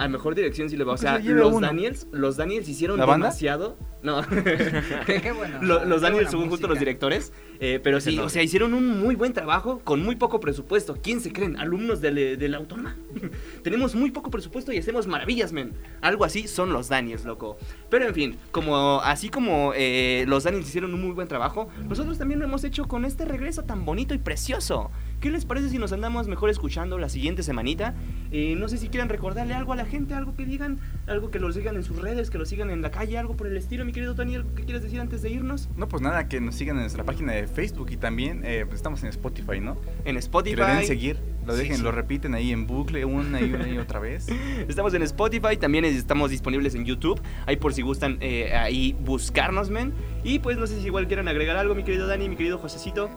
[0.00, 0.94] A mejor dirección sí lo veo.
[0.94, 1.66] O sea, los uno.
[1.66, 3.76] Daniels, los Daniels hicieron demasiado.
[4.00, 4.22] No.
[5.06, 5.58] qué, bueno.
[5.60, 9.00] Lo- los Qué Daniels son justo los directores, eh, pero sí, o sea, hicieron un
[9.00, 10.96] muy buen trabajo con muy poco presupuesto.
[11.02, 11.56] ¿Quién se creen?
[11.58, 12.94] Alumnos del, de la autónoma.
[13.64, 15.72] Tenemos muy poco presupuesto y hacemos maravillas, men.
[16.00, 17.58] Algo así son los Daniels, loco.
[17.90, 22.18] Pero en fin, como así como eh, los Daniels hicieron un muy buen trabajo, nosotros
[22.18, 24.92] también lo hemos hecho con este regreso tan bonito y precioso.
[25.20, 27.94] ¿Qué les parece si nos andamos mejor escuchando la siguiente semanita?
[28.30, 31.40] Eh, no sé si quieran recordarle algo a la gente, algo que digan, algo que
[31.40, 33.84] los sigan en sus redes, que los sigan en la calle, algo por el estilo,
[33.84, 35.68] mi querido Tony, ¿algo que quieres decir antes de irnos?
[35.76, 38.76] No, pues nada, que nos sigan en nuestra página de Facebook y también eh, pues
[38.76, 39.76] estamos en Spotify, ¿no?
[40.04, 40.56] En Que Spotify.
[40.56, 41.16] le den seguir,
[41.48, 41.82] lo Sí, dejen, sí.
[41.82, 44.28] lo repiten ahí en bucle una y una y otra vez.
[44.68, 47.20] Estamos en Spotify, también estamos disponibles en YouTube.
[47.46, 49.92] Ahí por si gustan eh, ahí buscarnos, men.
[50.22, 53.10] Y pues no sé si igual quieran agregar algo, mi querido Dani, mi querido Josecito.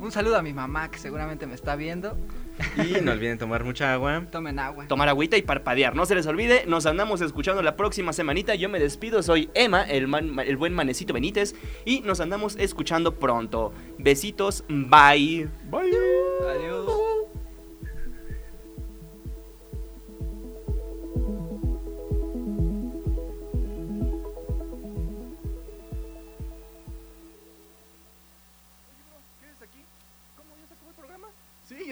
[0.00, 2.16] Un saludo a mi mamá que seguramente me está viendo.
[2.76, 4.24] Y no olviden tomar mucha agua.
[4.30, 4.86] Tomen agua.
[4.86, 5.96] Tomar agüita y parpadear.
[5.96, 8.54] No se les olvide, nos andamos escuchando la próxima semanita.
[8.54, 11.54] Yo me despido, soy Emma, el, man- el buen manecito Benítez.
[11.84, 13.72] Y nos andamos escuchando pronto.
[13.98, 15.48] Besitos, bye.
[15.70, 15.96] Bye.
[16.48, 17.07] Adiós.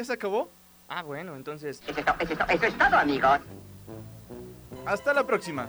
[0.07, 0.51] Se acabó.
[0.89, 1.83] Ah, bueno, entonces...
[1.87, 3.41] Eso es, to- eso es eso es todo, amigos.
[4.87, 5.69] Hasta la próxima.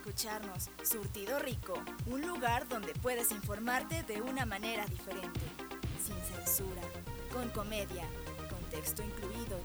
[0.00, 0.70] Escucharnos.
[0.82, 1.74] Surtido Rico,
[2.06, 5.40] un lugar donde puedes informarte de una manera diferente.
[6.02, 6.80] Sin censura,
[7.32, 8.04] con comedia,
[8.48, 9.58] con texto incluido.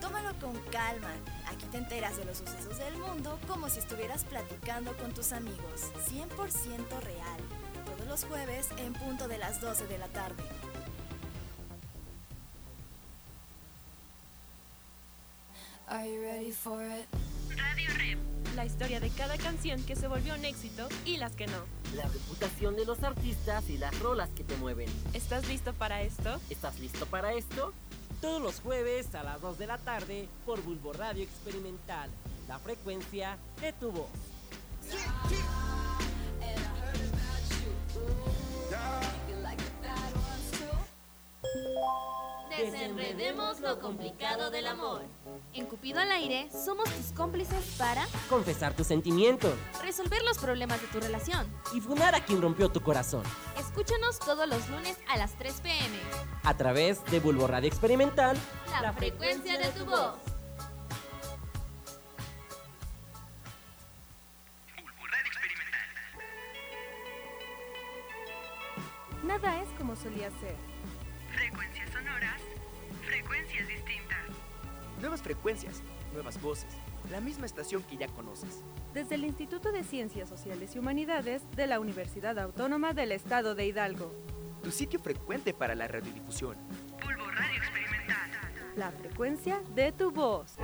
[0.00, 1.10] Tómalo con calma.
[1.46, 5.90] Aquí te enteras de los sucesos del mundo como si estuvieras platicando con tus amigos.
[6.10, 7.40] 100% real.
[7.86, 10.44] Todos los jueves en punto de las 12 de la tarde.
[19.38, 21.64] Cada canción que se volvió un éxito y las que no.
[21.96, 24.88] La reputación de los artistas y las rolas que te mueven.
[25.14, 26.40] ¿Estás listo para esto?
[26.50, 27.72] ¿Estás listo para esto?
[28.20, 32.10] Todos los jueves a las 2 de la tarde por Bulbo Radio Experimental.
[32.48, 34.08] La frecuencia de tu voz.
[42.58, 45.02] Desenredemos lo complicado del amor.
[45.54, 50.88] En Cupido al aire somos tus cómplices para Confesar tus sentimientos resolver los problemas de
[50.88, 51.46] tu relación.
[51.72, 53.22] y funar a quien rompió tu corazón.
[53.58, 55.96] Escúchanos todos los lunes a las 3 pm.
[56.42, 58.36] A través de Bulbo Radio Experimental.
[58.82, 60.16] La, frecuencia de tu voz.
[69.22, 70.67] Nada es como solía ser.
[73.28, 74.18] Frecuencias distintas.
[75.00, 75.82] Nuevas frecuencias,
[76.14, 76.70] nuevas voces,
[77.10, 78.62] la misma estación que ya conoces.
[78.94, 83.66] Desde el Instituto de Ciencias Sociales y Humanidades de la Universidad Autónoma del Estado de
[83.66, 84.14] Hidalgo.
[84.62, 86.56] Tu sitio frecuente para la radiodifusión.
[87.04, 88.30] Bulbo Radio Experimental.
[88.76, 90.56] La frecuencia de tu voz.